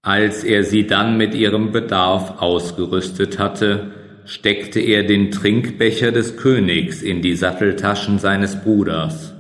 Als 0.03 0.45
er 0.45 0.65
sie 0.65 0.87
dann 0.87 1.19
mit 1.19 1.35
ihrem 1.35 1.73
Bedarf 1.73 2.41
ausgerüstet 2.41 3.39
hatte, 3.39 3.93
steckte 4.25 4.81
er 4.81 5.03
den 5.03 5.31
Trinkbecher 5.31 6.11
des 6.11 6.39
Königs 6.39 7.03
in 7.03 7.21
die 7.21 7.37
Satteltaschen 7.37 8.19
seines 8.19 8.57
Bruders. 8.63 9.35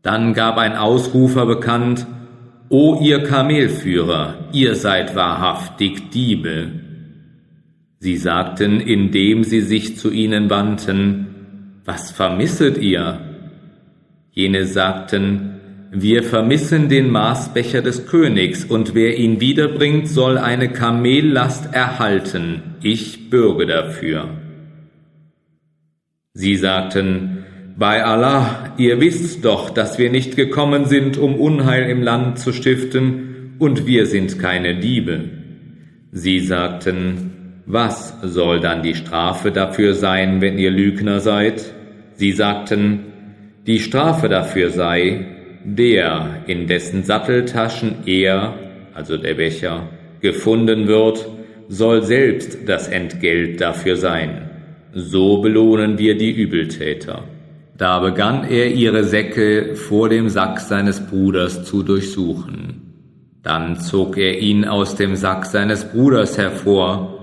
Dann 0.00 0.32
gab 0.32 0.56
ein 0.56 0.74
Ausrufer 0.74 1.44
bekannt, 1.44 2.06
O 2.70 2.98
ihr 3.02 3.24
Kamelführer, 3.24 4.48
ihr 4.52 4.74
seid 4.74 5.14
wahrhaftig 5.14 6.08
Diebe. 6.08 6.70
Sie 7.98 8.16
sagten, 8.16 8.80
indem 8.80 9.44
sie 9.44 9.60
sich 9.60 9.98
zu 9.98 10.10
ihnen 10.10 10.48
wandten, 10.48 11.82
Was 11.84 12.10
vermisset 12.10 12.78
ihr? 12.78 13.20
Jene 14.30 14.64
sagten, 14.64 15.51
wir 15.94 16.22
vermissen 16.22 16.88
den 16.88 17.10
Maßbecher 17.10 17.82
des 17.82 18.06
Königs, 18.06 18.64
und 18.64 18.94
wer 18.94 19.18
ihn 19.18 19.40
wiederbringt, 19.40 20.08
soll 20.08 20.38
eine 20.38 20.70
Kamellast 20.70 21.74
erhalten. 21.74 22.62
Ich 22.82 23.28
bürge 23.28 23.66
dafür. 23.66 24.30
Sie 26.32 26.56
sagten, 26.56 27.44
bei 27.76 28.02
Allah, 28.02 28.72
ihr 28.78 29.02
wisst 29.02 29.44
doch, 29.44 29.68
dass 29.68 29.98
wir 29.98 30.10
nicht 30.10 30.34
gekommen 30.34 30.86
sind, 30.86 31.18
um 31.18 31.34
Unheil 31.34 31.90
im 31.90 32.02
Land 32.02 32.38
zu 32.38 32.54
stiften, 32.54 33.56
und 33.58 33.86
wir 33.86 34.06
sind 34.06 34.38
keine 34.38 34.76
Diebe. 34.76 35.28
Sie 36.10 36.40
sagten, 36.40 37.62
was 37.66 38.18
soll 38.22 38.60
dann 38.60 38.82
die 38.82 38.94
Strafe 38.94 39.52
dafür 39.52 39.92
sein, 39.92 40.40
wenn 40.40 40.56
ihr 40.56 40.70
Lügner 40.70 41.20
seid? 41.20 41.74
Sie 42.14 42.32
sagten, 42.32 43.00
die 43.66 43.78
Strafe 43.78 44.30
dafür 44.30 44.70
sei, 44.70 45.26
der, 45.64 46.42
in 46.46 46.66
dessen 46.66 47.02
Satteltaschen 47.02 48.06
er, 48.06 48.54
also 48.94 49.16
der 49.16 49.34
Becher, 49.34 49.88
gefunden 50.20 50.88
wird, 50.88 51.28
soll 51.68 52.02
selbst 52.02 52.68
das 52.68 52.88
Entgelt 52.88 53.60
dafür 53.60 53.96
sein. 53.96 54.50
So 54.94 55.40
belohnen 55.40 55.98
wir 55.98 56.16
die 56.16 56.30
Übeltäter. 56.30 57.24
Da 57.78 57.98
begann 58.00 58.44
er 58.44 58.70
ihre 58.70 59.04
Säcke 59.04 59.74
vor 59.74 60.08
dem 60.08 60.28
Sack 60.28 60.60
seines 60.60 61.00
Bruders 61.00 61.64
zu 61.64 61.82
durchsuchen. 61.82 62.82
Dann 63.42 63.80
zog 63.80 64.18
er 64.18 64.38
ihn 64.38 64.64
aus 64.64 64.94
dem 64.94 65.16
Sack 65.16 65.46
seines 65.46 65.84
Bruders 65.86 66.38
hervor. 66.38 67.18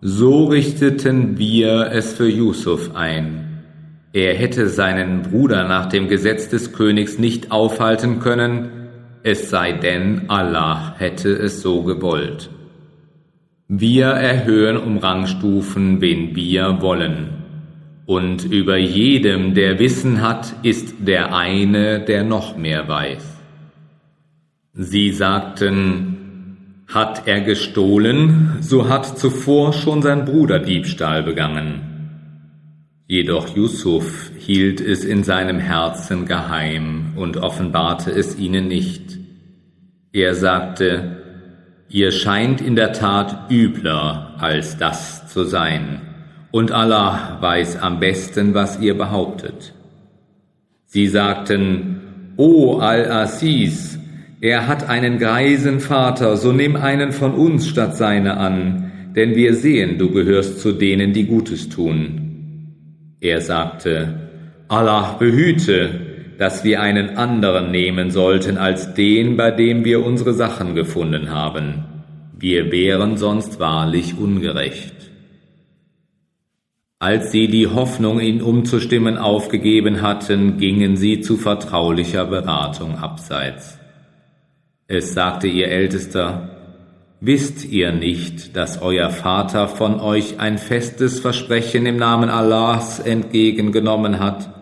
So 0.00 0.44
richteten 0.44 1.38
wir 1.38 1.90
es 1.92 2.12
für 2.12 2.28
Yusuf 2.28 2.94
ein. 2.94 3.49
Er 4.12 4.34
hätte 4.34 4.68
seinen 4.68 5.22
Bruder 5.22 5.68
nach 5.68 5.86
dem 5.86 6.08
Gesetz 6.08 6.48
des 6.48 6.72
Königs 6.72 7.18
nicht 7.18 7.52
aufhalten 7.52 8.18
können, 8.18 8.70
es 9.22 9.50
sei 9.50 9.72
denn, 9.72 10.22
Allah 10.28 10.94
hätte 10.98 11.30
es 11.30 11.60
so 11.60 11.82
gewollt. 11.82 12.50
Wir 13.68 14.06
erhöhen 14.06 14.78
um 14.78 14.98
Rangstufen, 14.98 16.00
wen 16.00 16.34
wir 16.34 16.80
wollen. 16.80 17.28
Und 18.06 18.44
über 18.44 18.78
jedem, 18.78 19.54
der 19.54 19.78
Wissen 19.78 20.22
hat, 20.22 20.54
ist 20.64 20.94
der 21.06 21.32
eine, 21.34 22.00
der 22.00 22.24
noch 22.24 22.56
mehr 22.56 22.88
weiß. 22.88 23.24
Sie 24.72 25.12
sagten, 25.12 26.84
hat 26.88 27.28
er 27.28 27.42
gestohlen, 27.42 28.56
so 28.60 28.88
hat 28.88 29.18
zuvor 29.18 29.72
schon 29.72 30.02
sein 30.02 30.24
Bruder 30.24 30.58
Diebstahl 30.58 31.22
begangen. 31.22 31.89
Jedoch 33.10 33.56
Yusuf 33.56 34.30
hielt 34.38 34.80
es 34.80 35.02
in 35.02 35.24
seinem 35.24 35.58
Herzen 35.58 36.26
geheim 36.26 37.14
und 37.16 37.38
offenbarte 37.38 38.12
es 38.12 38.38
ihnen 38.38 38.68
nicht. 38.68 39.18
Er 40.12 40.36
sagte, 40.36 41.16
Ihr 41.88 42.12
scheint 42.12 42.60
in 42.60 42.76
der 42.76 42.92
Tat 42.92 43.50
übler 43.50 44.36
als 44.38 44.76
das 44.76 45.26
zu 45.26 45.42
sein, 45.42 46.02
und 46.52 46.70
Allah 46.70 47.38
weiß 47.40 47.82
am 47.82 47.98
besten, 47.98 48.54
was 48.54 48.78
ihr 48.78 48.96
behauptet. 48.96 49.74
Sie 50.86 51.08
sagten, 51.08 52.34
O 52.36 52.78
Al-Asis, 52.78 53.98
er 54.40 54.68
hat 54.68 54.88
einen 54.88 55.18
greisen 55.18 55.80
Vater, 55.80 56.36
so 56.36 56.52
nimm 56.52 56.76
einen 56.76 57.10
von 57.10 57.34
uns 57.34 57.66
statt 57.66 57.96
seine 57.96 58.36
an, 58.36 58.92
denn 59.16 59.34
wir 59.34 59.54
sehen, 59.54 59.98
du 59.98 60.12
gehörst 60.12 60.60
zu 60.60 60.70
denen, 60.70 61.12
die 61.12 61.24
Gutes 61.24 61.68
tun. 61.68 62.29
Er 63.20 63.40
sagte, 63.42 64.30
Allah 64.68 65.16
behüte, 65.18 65.90
dass 66.38 66.64
wir 66.64 66.80
einen 66.80 67.18
anderen 67.18 67.70
nehmen 67.70 68.10
sollten 68.10 68.56
als 68.56 68.94
den, 68.94 69.36
bei 69.36 69.50
dem 69.50 69.84
wir 69.84 70.04
unsere 70.04 70.32
Sachen 70.32 70.74
gefunden 70.74 71.30
haben. 71.30 71.84
Wir 72.38 72.72
wären 72.72 73.18
sonst 73.18 73.60
wahrlich 73.60 74.16
ungerecht. 74.16 74.94
Als 76.98 77.32
sie 77.32 77.48
die 77.48 77.66
Hoffnung, 77.66 78.20
ihn 78.20 78.40
umzustimmen, 78.40 79.18
aufgegeben 79.18 80.00
hatten, 80.00 80.56
gingen 80.56 80.96
sie 80.96 81.20
zu 81.20 81.36
vertraulicher 81.36 82.24
Beratung 82.24 82.96
abseits. 82.96 83.78
Es 84.86 85.12
sagte 85.12 85.46
ihr 85.46 85.68
Ältester, 85.68 86.59
Wisst 87.22 87.66
ihr 87.66 87.92
nicht, 87.92 88.56
dass 88.56 88.80
euer 88.80 89.10
Vater 89.10 89.68
von 89.68 90.00
euch 90.00 90.40
ein 90.40 90.56
festes 90.56 91.20
Versprechen 91.20 91.84
im 91.84 91.98
Namen 91.98 92.30
Allahs 92.30 92.98
entgegengenommen 92.98 94.20
hat 94.20 94.54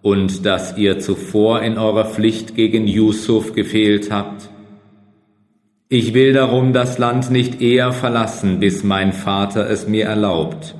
und 0.00 0.46
dass 0.46 0.78
ihr 0.78 0.98
zuvor 0.98 1.60
in 1.60 1.76
eurer 1.76 2.06
Pflicht 2.06 2.54
gegen 2.54 2.86
Yusuf 2.86 3.52
gefehlt 3.52 4.10
habt? 4.10 4.48
Ich 5.90 6.14
will 6.14 6.32
darum 6.32 6.72
das 6.72 6.96
Land 6.96 7.30
nicht 7.30 7.60
eher 7.60 7.92
verlassen, 7.92 8.60
bis 8.60 8.82
mein 8.82 9.12
Vater 9.12 9.68
es 9.68 9.86
mir 9.86 10.06
erlaubt 10.06 10.74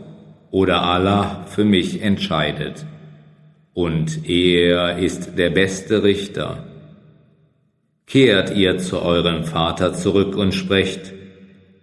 oder 0.50 0.84
Allah 0.84 1.44
für 1.48 1.64
mich 1.64 2.00
entscheidet. 2.00 2.86
Und 3.74 4.26
er 4.26 4.96
ist 4.96 5.36
der 5.36 5.50
beste 5.50 6.02
Richter. 6.02 6.69
Kehrt 8.10 8.56
ihr 8.56 8.78
zu 8.78 9.00
eurem 9.02 9.44
Vater 9.44 9.94
zurück 9.94 10.34
und 10.34 10.52
sprecht, 10.52 11.12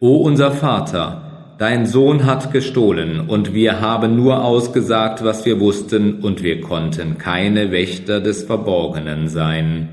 O 0.01 0.17
unser 0.17 0.51
Vater, 0.51 1.55
dein 1.57 1.85
Sohn 1.85 2.25
hat 2.25 2.51
gestohlen, 2.51 3.21
und 3.21 3.53
wir 3.53 3.79
haben 3.79 4.17
nur 4.17 4.43
ausgesagt, 4.43 5.23
was 5.23 5.45
wir 5.45 5.61
wussten, 5.61 6.19
und 6.19 6.43
wir 6.43 6.59
konnten 6.59 7.17
keine 7.17 7.71
Wächter 7.71 8.19
des 8.19 8.43
Verborgenen 8.43 9.29
sein. 9.29 9.87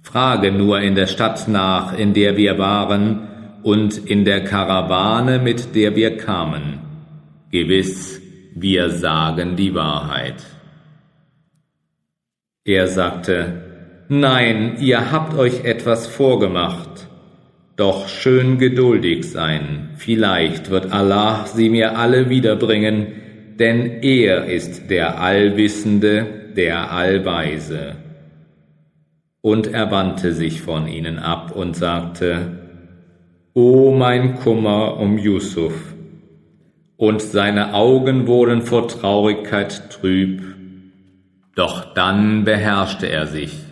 Frage 0.00 0.52
nur 0.52 0.80
in 0.80 0.94
der 0.94 1.06
Stadt 1.06 1.48
nach, 1.48 1.92
in 1.98 2.14
der 2.14 2.38
wir 2.38 2.56
waren, 2.56 3.28
und 3.62 3.98
in 3.98 4.24
der 4.24 4.42
Karawane, 4.42 5.38
mit 5.38 5.74
der 5.74 5.94
wir 5.96 6.16
kamen. 6.16 6.78
Gewiss, 7.50 8.22
wir 8.54 8.88
sagen 8.88 9.54
die 9.54 9.74
Wahrheit. 9.74 10.42
Er 12.64 12.88
sagte, 12.88 13.65
Nein, 14.08 14.76
ihr 14.78 15.10
habt 15.10 15.36
euch 15.36 15.64
etwas 15.64 16.06
vorgemacht. 16.06 17.08
Doch 17.74 18.06
schön 18.06 18.56
geduldig 18.56 19.28
sein, 19.28 19.90
vielleicht 19.96 20.70
wird 20.70 20.92
Allah 20.92 21.44
sie 21.46 21.68
mir 21.68 21.98
alle 21.98 22.30
wiederbringen, 22.30 23.08
denn 23.58 24.02
er 24.02 24.44
ist 24.44 24.90
der 24.90 25.20
Allwissende, 25.20 26.52
der 26.56 26.92
Allweise. 26.92 27.96
Und 29.40 29.66
er 29.66 29.90
wandte 29.90 30.32
sich 30.32 30.62
von 30.62 30.86
ihnen 30.86 31.18
ab 31.18 31.50
und 31.54 31.74
sagte, 31.74 32.60
O 33.54 33.90
mein 33.90 34.36
Kummer 34.36 34.98
um 34.98 35.18
Yusuf! 35.18 35.94
Und 36.96 37.20
seine 37.20 37.74
Augen 37.74 38.28
wurden 38.28 38.62
vor 38.62 38.86
Traurigkeit 38.86 39.90
trüb, 39.90 40.42
doch 41.56 41.92
dann 41.92 42.44
beherrschte 42.44 43.08
er 43.08 43.26
sich 43.26 43.65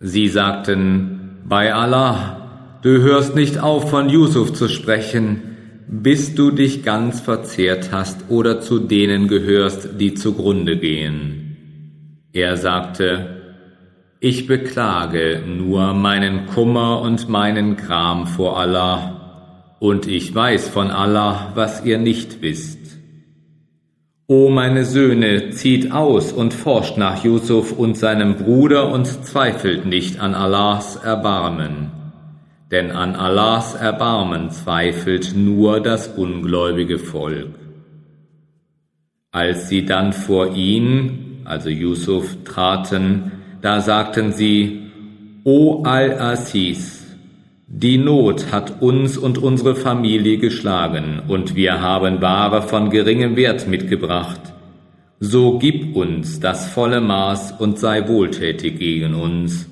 Sie 0.00 0.28
sagten, 0.28 1.38
bei 1.48 1.72
Allah, 1.72 2.80
du 2.82 3.00
hörst 3.00 3.34
nicht 3.34 3.58
auf 3.58 3.88
von 3.88 4.10
Yusuf 4.10 4.52
zu 4.52 4.68
sprechen, 4.68 5.56
bis 5.88 6.34
du 6.34 6.50
dich 6.50 6.82
ganz 6.82 7.20
verzehrt 7.20 7.90
hast 7.92 8.28
oder 8.28 8.60
zu 8.60 8.78
denen 8.78 9.26
gehörst, 9.28 10.00
die 10.00 10.14
zugrunde 10.14 10.76
gehen. 10.76 11.46
Er 12.32 12.58
sagte, 12.58 13.36
ich 14.20 14.46
beklage 14.46 15.42
nur 15.46 15.94
meinen 15.94 16.46
Kummer 16.46 17.00
und 17.00 17.28
meinen 17.28 17.76
Gram 17.76 18.26
vor 18.26 18.58
Allah, 18.58 19.12
und 19.78 20.06
ich 20.06 20.34
weiß 20.34 20.68
von 20.68 20.90
Allah, 20.90 21.52
was 21.54 21.84
ihr 21.84 21.98
nicht 21.98 22.42
wisst. 22.42 22.98
O 24.28 24.48
meine 24.48 24.84
Söhne, 24.84 25.50
zieht 25.50 25.92
aus 25.92 26.32
und 26.32 26.52
forscht 26.52 26.96
nach 26.96 27.22
Yusuf 27.22 27.70
und 27.70 27.96
seinem 27.96 28.34
Bruder 28.34 28.90
und 28.92 29.06
zweifelt 29.06 29.86
nicht 29.86 30.18
an 30.18 30.34
Allahs 30.34 30.96
Erbarmen. 30.96 31.92
Denn 32.72 32.90
an 32.90 33.14
Allahs 33.14 33.76
Erbarmen 33.76 34.50
zweifelt 34.50 35.36
nur 35.36 35.80
das 35.80 36.08
ungläubige 36.08 36.98
Volk. 36.98 37.54
Als 39.30 39.68
sie 39.68 39.86
dann 39.86 40.12
vor 40.12 40.56
ihn, 40.56 41.42
also 41.44 41.68
Yusuf, 41.68 42.36
traten, 42.44 43.30
da 43.62 43.80
sagten 43.80 44.32
sie, 44.32 44.90
O 45.44 45.84
Al-Asis, 45.84 47.05
Die 47.68 47.98
Not 47.98 48.52
hat 48.52 48.80
uns 48.80 49.18
und 49.18 49.38
unsere 49.38 49.74
Familie 49.74 50.38
geschlagen, 50.38 51.20
und 51.26 51.56
wir 51.56 51.80
haben 51.80 52.22
Ware 52.22 52.62
von 52.62 52.90
geringem 52.90 53.34
Wert 53.34 53.66
mitgebracht. 53.66 54.40
So 55.18 55.58
gib 55.58 55.96
uns 55.96 56.38
das 56.38 56.68
volle 56.68 57.00
Maß 57.00 57.54
und 57.58 57.80
sei 57.80 58.06
wohltätig 58.06 58.78
gegen 58.78 59.14
uns. 59.14 59.66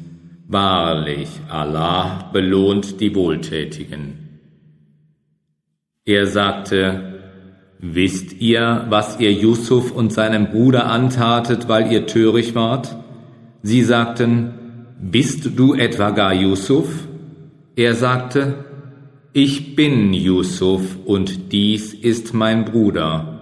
Wahrlich, 0.48 1.28
Allah 1.48 2.30
belohnt 2.32 3.00
die 3.00 3.14
Wohltätigen. 3.14 4.40
Er 6.04 6.26
sagte, 6.26 7.12
Wisst 7.78 8.40
ihr, 8.40 8.86
was 8.88 9.20
ihr 9.20 9.32
Yusuf 9.32 9.92
und 9.92 10.12
seinem 10.12 10.50
Bruder 10.50 10.86
antatet, 10.86 11.68
weil 11.68 11.92
ihr 11.92 12.06
töricht 12.06 12.54
wart? 12.54 12.96
Sie 13.62 13.82
sagten, 13.82 14.54
Bist 15.00 15.50
du 15.56 15.74
etwa 15.74 16.10
gar 16.10 16.34
Yusuf? 16.34 17.06
Er 17.76 17.96
sagte, 17.96 18.64
Ich 19.32 19.74
bin 19.74 20.14
Yusuf 20.14 20.96
und 21.04 21.50
dies 21.50 21.92
ist 21.92 22.32
mein 22.32 22.64
Bruder. 22.64 23.40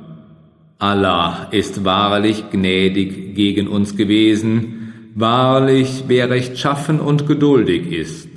Allah 0.79 1.49
ist 1.51 1.85
wahrlich 1.85 2.45
gnädig 2.51 3.35
gegen 3.35 3.69
uns 3.69 3.95
gewesen, 3.95 4.95
wahrlich 5.15 6.05
wer 6.09 6.31
rechtschaffen 6.31 6.99
und 6.99 7.27
geduldig 7.27 7.93
ist. 7.93 8.31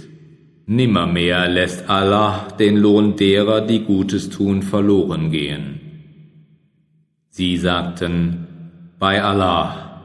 Nimmermehr 0.65 1.47
lässt 1.47 1.89
Allah 1.89 2.49
den 2.59 2.75
Lohn 2.75 3.15
derer, 3.15 3.61
die 3.61 3.79
Gutes 3.79 4.29
tun, 4.29 4.63
verloren 4.63 5.31
gehen. 5.31 5.79
Sie 7.29 7.55
sagten, 7.55 8.47
bei 8.99 9.23
Allah, 9.23 10.01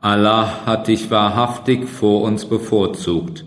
Allah 0.00 0.64
hat 0.64 0.88
dich 0.88 1.10
wahrhaftig 1.10 1.86
vor 1.86 2.22
uns 2.22 2.46
bevorzugt 2.46 3.45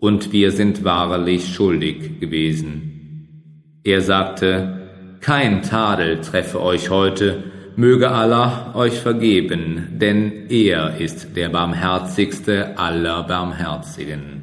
und 0.00 0.32
wir 0.32 0.52
sind 0.52 0.84
wahrlich 0.84 1.54
schuldig 1.54 2.20
gewesen. 2.20 3.80
Er 3.84 4.00
sagte, 4.00 5.18
kein 5.20 5.62
Tadel 5.62 6.20
treffe 6.20 6.60
euch 6.60 6.90
heute, 6.90 7.44
möge 7.76 8.10
Allah 8.10 8.74
euch 8.74 8.94
vergeben, 8.94 9.98
denn 10.00 10.48
er 10.48 10.98
ist 10.98 11.36
der 11.36 11.48
barmherzigste 11.48 12.78
aller 12.78 13.22
Barmherzigen. 13.24 14.42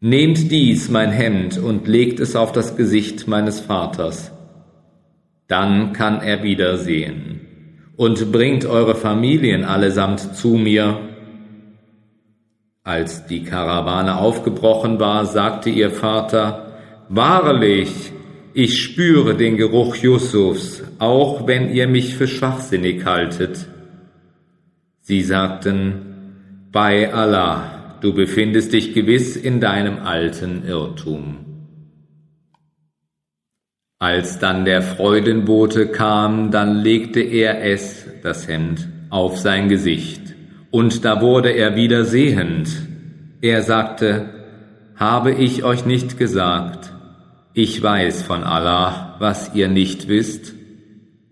Nehmt 0.00 0.50
dies, 0.50 0.90
mein 0.90 1.10
Hemd, 1.10 1.58
und 1.58 1.88
legt 1.88 2.20
es 2.20 2.36
auf 2.36 2.52
das 2.52 2.76
Gesicht 2.76 3.26
meines 3.28 3.60
Vaters. 3.60 4.30
Dann 5.48 5.92
kann 5.92 6.20
er 6.20 6.42
wieder 6.42 6.76
sehen. 6.76 7.40
Und 7.96 8.30
bringt 8.30 8.66
eure 8.66 8.94
Familien 8.94 9.64
allesamt 9.64 10.36
zu 10.36 10.50
mir, 10.50 11.00
als 12.86 13.26
die 13.26 13.42
Karawane 13.42 14.16
aufgebrochen 14.16 15.00
war, 15.00 15.26
sagte 15.26 15.70
ihr 15.70 15.90
Vater, 15.90 16.72
Wahrlich, 17.08 18.12
ich 18.54 18.80
spüre 18.80 19.34
den 19.34 19.56
Geruch 19.56 19.96
Yusufs, 19.96 20.84
auch 21.00 21.48
wenn 21.48 21.68
ihr 21.74 21.88
mich 21.88 22.14
für 22.14 22.28
schwachsinnig 22.28 23.04
haltet. 23.04 23.66
Sie 25.00 25.22
sagten, 25.22 26.68
bei 26.70 27.12
Allah, 27.12 27.96
du 28.02 28.14
befindest 28.14 28.72
dich 28.72 28.94
gewiss 28.94 29.36
in 29.36 29.60
deinem 29.60 29.98
alten 29.98 30.64
Irrtum. 30.64 31.38
Als 33.98 34.38
dann 34.38 34.64
der 34.64 34.82
Freudenbote 34.82 35.88
kam, 35.88 36.52
dann 36.52 36.76
legte 36.76 37.20
er 37.20 37.64
es, 37.64 38.06
das 38.22 38.46
Hemd, 38.46 38.88
auf 39.10 39.38
sein 39.38 39.68
Gesicht 39.68 40.25
und 40.70 41.04
da 41.04 41.20
wurde 41.20 41.50
er 41.50 41.76
wieder 41.76 42.04
sehend. 42.04 42.68
Er 43.40 43.62
sagte, 43.62 44.30
habe 44.96 45.32
ich 45.32 45.64
euch 45.64 45.86
nicht 45.86 46.18
gesagt, 46.18 46.92
ich 47.52 47.82
weiß 47.82 48.22
von 48.22 48.42
Allah, 48.42 49.16
was 49.18 49.54
ihr 49.54 49.68
nicht 49.68 50.08
wisst? 50.08 50.54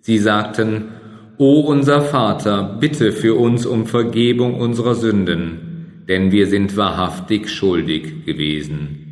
Sie 0.01 0.19
sagten, 0.19 0.89
O 1.37 1.61
unser 1.61 2.01
Vater, 2.01 2.77
bitte 2.79 3.11
für 3.11 3.35
uns 3.35 3.67
um 3.67 3.87
Vergebung 3.87 4.55
unserer 4.55 4.95
Sünden, 4.95 6.05
denn 6.09 6.31
wir 6.31 6.47
sind 6.47 6.77
wahrhaftig 6.77 7.51
schuldig 7.51 8.25
gewesen. 8.25 9.05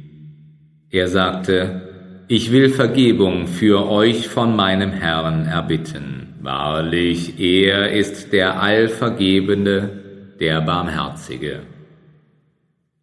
Er 0.90 1.08
sagte, 1.08 1.82
ich 2.28 2.52
will 2.52 2.68
Vergebung 2.68 3.46
für 3.46 3.88
euch 3.90 4.28
von 4.28 4.54
meinem 4.54 4.92
Herrn 4.92 5.46
erbitten. 5.46 6.34
Wahrlich, 6.40 7.40
er 7.40 7.92
ist 7.92 8.32
der 8.32 8.62
Allvergebende, 8.62 10.01
der 10.42 10.60
Barmherzige. 10.60 11.60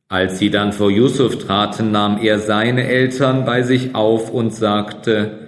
Als 0.10 0.39
sie 0.39 0.49
dann 0.49 0.73
vor 0.73 0.91
Yusuf 0.91 1.38
traten, 1.38 1.91
nahm 1.91 2.19
er 2.21 2.39
seine 2.39 2.86
Eltern 2.86 3.45
bei 3.45 3.62
sich 3.62 3.95
auf 3.95 4.30
und 4.30 4.54
sagte, 4.54 5.47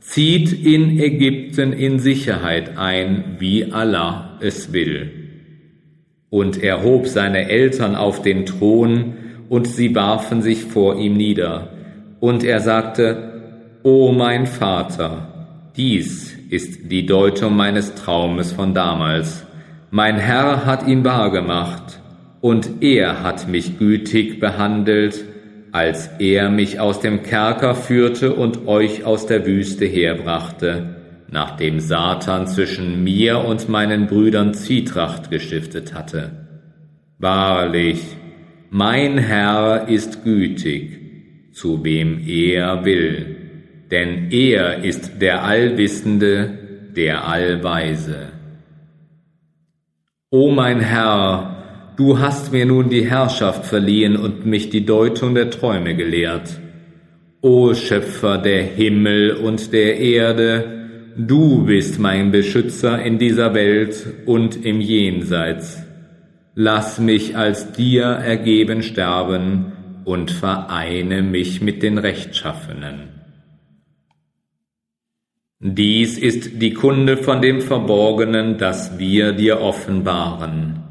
Zieht 0.00 0.64
in 0.64 0.98
Ägypten 0.98 1.74
in 1.74 1.98
Sicherheit 1.98 2.78
ein, 2.78 3.36
wie 3.40 3.72
Allah 3.72 4.38
es 4.40 4.72
will. 4.72 5.10
Und 6.30 6.62
er 6.62 6.82
hob 6.82 7.06
seine 7.06 7.50
Eltern 7.50 7.94
auf 7.94 8.22
den 8.22 8.46
Thron, 8.46 9.14
und 9.50 9.66
sie 9.66 9.94
warfen 9.94 10.40
sich 10.40 10.64
vor 10.64 10.98
ihm 10.98 11.14
nieder. 11.14 11.72
Und 12.20 12.42
er 12.42 12.60
sagte, 12.60 13.80
O 13.82 14.12
mein 14.12 14.46
Vater, 14.46 15.70
dies 15.76 16.34
ist 16.48 16.90
die 16.90 17.04
Deutung 17.04 17.54
meines 17.54 17.94
Traumes 17.94 18.52
von 18.52 18.72
damals. 18.72 19.47
Mein 19.90 20.16
Herr 20.16 20.66
hat 20.66 20.86
ihn 20.86 21.04
wahrgemacht, 21.04 22.00
und 22.40 22.82
er 22.82 23.22
hat 23.22 23.48
mich 23.48 23.78
gütig 23.78 24.38
behandelt, 24.38 25.24
als 25.72 26.10
er 26.18 26.50
mich 26.50 26.78
aus 26.78 27.00
dem 27.00 27.22
Kerker 27.22 27.74
führte 27.74 28.34
und 28.34 28.66
euch 28.68 29.04
aus 29.04 29.26
der 29.26 29.46
Wüste 29.46 29.86
herbrachte, 29.86 30.96
nachdem 31.30 31.80
Satan 31.80 32.46
zwischen 32.46 33.02
mir 33.02 33.38
und 33.38 33.68
meinen 33.68 34.06
Brüdern 34.06 34.54
Zwietracht 34.54 35.30
gestiftet 35.30 35.94
hatte. 35.94 36.46
Wahrlich, 37.18 38.00
mein 38.70 39.18
Herr 39.18 39.88
ist 39.88 40.22
gütig, 40.22 41.52
zu 41.52 41.82
wem 41.82 42.20
er 42.26 42.84
will, 42.84 43.36
denn 43.90 44.30
er 44.30 44.84
ist 44.84 45.20
der 45.20 45.44
Allwissende, 45.44 46.90
der 46.94 47.26
Allweise. 47.26 48.37
O 50.30 50.50
mein 50.50 50.80
Herr, 50.80 51.94
du 51.96 52.18
hast 52.18 52.52
mir 52.52 52.66
nun 52.66 52.90
die 52.90 53.08
Herrschaft 53.08 53.64
verliehen 53.64 54.14
und 54.14 54.44
mich 54.44 54.68
die 54.68 54.84
Deutung 54.84 55.34
der 55.34 55.48
Träume 55.48 55.96
gelehrt. 55.96 56.60
O 57.40 57.72
Schöpfer 57.72 58.36
der 58.36 58.62
Himmel 58.62 59.32
und 59.32 59.72
der 59.72 59.98
Erde, 59.98 61.14
du 61.16 61.64
bist 61.64 61.98
mein 61.98 62.30
Beschützer 62.30 63.00
in 63.02 63.18
dieser 63.18 63.54
Welt 63.54 64.04
und 64.26 64.66
im 64.66 64.82
Jenseits. 64.82 65.82
Lass 66.54 66.98
mich 66.98 67.34
als 67.34 67.72
dir 67.72 68.04
ergeben 68.04 68.82
sterben 68.82 69.72
und 70.04 70.30
vereine 70.30 71.22
mich 71.22 71.62
mit 71.62 71.82
den 71.82 71.96
Rechtschaffenen. 71.96 73.17
Dies 75.60 76.18
ist 76.18 76.62
die 76.62 76.72
Kunde 76.72 77.16
von 77.16 77.42
dem 77.42 77.60
Verborgenen, 77.60 78.58
das 78.58 78.96
wir 79.00 79.32
dir 79.32 79.60
offenbaren. 79.60 80.84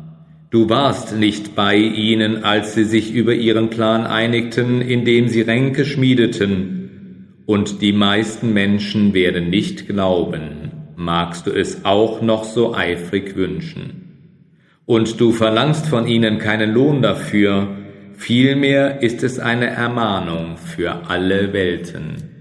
Du 0.50 0.70
warst 0.70 1.16
nicht 1.16 1.56
bei 1.56 1.78
ihnen, 1.78 2.44
als 2.44 2.74
sie 2.74 2.84
sich 2.84 3.14
über 3.14 3.34
ihren 3.34 3.70
Plan 3.70 4.06
einigten, 4.06 4.82
indem 4.82 5.30
sie 5.30 5.40
Ränke 5.40 5.86
schmiedeten, 5.86 7.44
und 7.46 7.82
die 7.82 7.94
meisten 7.94 8.52
Menschen 8.52 9.14
werden 9.14 9.50
nicht 9.50 9.88
glauben, 9.88 10.72
magst 10.98 11.48
du 11.48 11.52
es 11.52 11.86
auch 11.86 12.22
noch 12.22 12.44
so 12.44 12.76
eifrig 12.76 13.38
wünschen. 13.38 14.36
Und 14.86 15.22
du 15.22 15.32
verlangst 15.32 15.88
von 15.88 16.08
ihnen 16.08 16.40
keinen 16.40 16.74
Lohn 16.74 17.02
dafür, 17.02 17.70
vielmehr 18.18 19.02
ist 19.02 19.24
es 19.24 19.40
eine 19.40 19.68
Ermahnung 19.68 20.58
für 20.58 21.10
alle 21.10 21.54
Welten. 21.54 22.37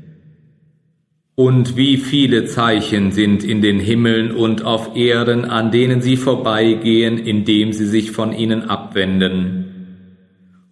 Und 1.37 1.77
wie 1.77 1.99
viele 1.99 2.47
Zeichen 2.47 3.13
sind 3.13 3.45
in 3.45 3.61
den 3.61 3.79
Himmeln 3.79 4.33
und 4.33 4.65
auf 4.65 4.97
Erden, 4.97 5.45
an 5.45 5.71
denen 5.71 6.01
sie 6.01 6.17
vorbeigehen, 6.17 7.19
indem 7.19 7.75
sie 7.75 7.85
sich 7.85 8.11
von 8.11 8.33
ihnen 8.33 8.63
abwenden. 8.71 9.67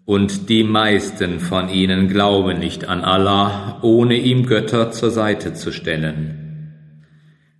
Und 0.06 0.48
die 0.48 0.64
meisten 0.64 1.38
von 1.38 1.68
ihnen 1.68 2.08
glauben 2.08 2.58
nicht 2.58 2.88
an 2.88 3.02
Allah, 3.02 3.78
ohne 3.82 4.16
ihm 4.16 4.46
Götter 4.46 4.90
zur 4.90 5.10
Seite 5.10 5.52
zu 5.52 5.70
stellen. 5.70 6.72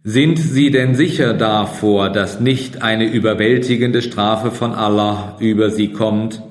Sind 0.03 0.39
sie 0.39 0.71
denn 0.71 0.95
sicher 0.95 1.35
davor, 1.35 2.09
dass 2.09 2.41
nicht 2.41 2.81
eine 2.81 3.05
überwältigende 3.05 4.01
Strafe 4.01 4.51
von 4.51 4.73
Allah 4.73 5.37
über 5.41 5.69
sie 5.69 5.89
kommt, 5.89 6.43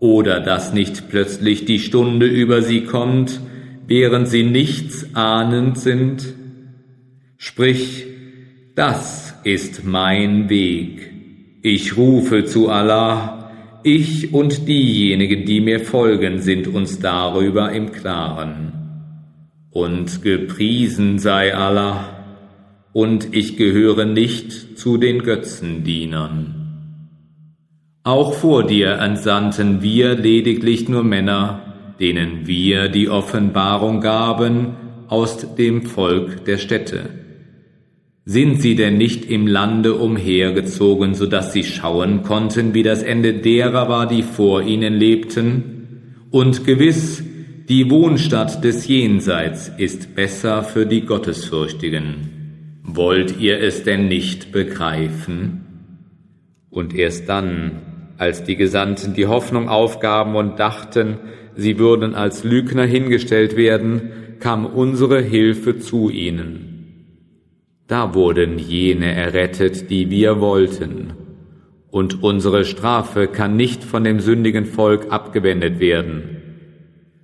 oder 0.00 0.40
dass 0.40 0.72
nicht 0.72 1.10
plötzlich 1.10 1.66
die 1.66 1.78
Stunde 1.78 2.26
über 2.26 2.62
sie 2.62 2.84
kommt, 2.84 3.40
während 3.86 4.28
sie 4.28 4.44
nichts 4.44 5.14
ahnend 5.14 5.78
sind? 5.78 6.34
Sprich, 7.36 8.06
das 8.74 9.34
ist 9.44 9.84
mein 9.84 10.48
Weg. 10.48 11.12
Ich 11.62 11.96
rufe 11.96 12.44
zu 12.44 12.68
Allah, 12.68 13.50
ich 13.82 14.32
und 14.32 14.66
diejenigen, 14.66 15.44
die 15.44 15.60
mir 15.60 15.80
folgen, 15.80 16.40
sind 16.40 16.68
uns 16.68 16.98
darüber 16.98 17.72
im 17.72 17.92
Klaren. 17.92 18.72
Und 19.70 20.22
gepriesen 20.22 21.18
sei 21.18 21.54
Allah, 21.54 22.10
und 22.92 23.34
ich 23.34 23.56
gehöre 23.56 24.06
nicht 24.06 24.78
zu 24.78 24.96
den 24.96 25.22
Götzendienern. 25.22 26.64
Auch 28.04 28.34
vor 28.34 28.66
dir 28.66 28.98
entsandten 28.98 29.82
wir 29.82 30.14
lediglich 30.14 30.88
nur 30.88 31.02
Männer, 31.02 31.73
denen 32.00 32.46
wir 32.46 32.88
die 32.88 33.08
Offenbarung 33.08 34.00
gaben 34.00 34.76
aus 35.08 35.54
dem 35.54 35.82
Volk 35.82 36.44
der 36.44 36.58
Städte. 36.58 37.10
Sind 38.26 38.62
sie 38.62 38.74
denn 38.74 38.96
nicht 38.96 39.26
im 39.26 39.46
Lande 39.46 39.94
umhergezogen, 39.94 41.14
so 41.14 41.26
dass 41.26 41.52
sie 41.52 41.62
schauen 41.62 42.22
konnten, 42.22 42.72
wie 42.72 42.82
das 42.82 43.02
Ende 43.02 43.34
derer 43.34 43.88
war, 43.88 44.06
die 44.06 44.22
vor 44.22 44.62
ihnen 44.62 44.94
lebten? 44.94 46.24
Und 46.30 46.64
gewiss, 46.64 47.22
die 47.68 47.90
Wohnstadt 47.90 48.64
des 48.64 48.88
Jenseits 48.88 49.70
ist 49.76 50.14
besser 50.14 50.62
für 50.62 50.86
die 50.86 51.02
Gottesfürchtigen. 51.02 52.80
Wollt 52.82 53.40
ihr 53.40 53.60
es 53.60 53.84
denn 53.84 54.08
nicht 54.08 54.52
begreifen? 54.52 55.64
Und 56.70 56.94
erst 56.94 57.28
dann, 57.28 57.82
als 58.18 58.42
die 58.42 58.56
Gesandten 58.56 59.14
die 59.14 59.26
Hoffnung 59.26 59.68
aufgaben 59.68 60.34
und 60.34 60.58
dachten, 60.58 61.18
sie 61.56 61.78
würden 61.78 62.14
als 62.14 62.44
Lügner 62.44 62.84
hingestellt 62.84 63.56
werden, 63.56 64.10
kam 64.40 64.66
unsere 64.66 65.20
Hilfe 65.20 65.78
zu 65.78 66.10
ihnen. 66.10 66.74
Da 67.86 68.14
wurden 68.14 68.58
jene 68.58 69.12
errettet, 69.12 69.90
die 69.90 70.10
wir 70.10 70.40
wollten, 70.40 71.12
und 71.90 72.22
unsere 72.22 72.64
Strafe 72.64 73.28
kann 73.28 73.56
nicht 73.56 73.84
von 73.84 74.04
dem 74.04 74.20
sündigen 74.20 74.66
Volk 74.66 75.12
abgewendet 75.12 75.80
werden. 75.80 76.42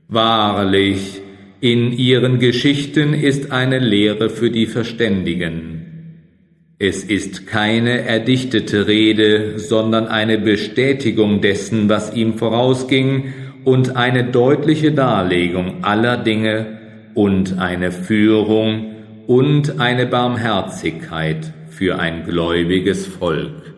Wahrlich, 0.08 1.22
in 1.60 1.92
ihren 1.92 2.38
Geschichten 2.38 3.12
ist 3.12 3.52
eine 3.52 3.78
Lehre 3.78 4.30
für 4.30 4.50
die 4.50 4.66
Verständigen. 4.66 5.80
Es 6.78 7.04
ist 7.04 7.46
keine 7.46 8.06
erdichtete 8.06 8.86
Rede, 8.86 9.58
sondern 9.58 10.06
eine 10.06 10.38
Bestätigung 10.38 11.42
dessen, 11.42 11.90
was 11.90 12.14
ihm 12.14 12.38
vorausging, 12.38 13.34
und 13.64 13.96
eine 13.96 14.24
deutliche 14.24 14.92
Darlegung 14.92 15.84
aller 15.84 16.16
Dinge 16.16 16.78
und 17.14 17.58
eine 17.58 17.92
Führung 17.92 18.96
und 19.26 19.80
eine 19.80 20.06
Barmherzigkeit 20.06 21.52
für 21.68 21.98
ein 21.98 22.24
gläubiges 22.24 23.06
Volk. 23.06 23.69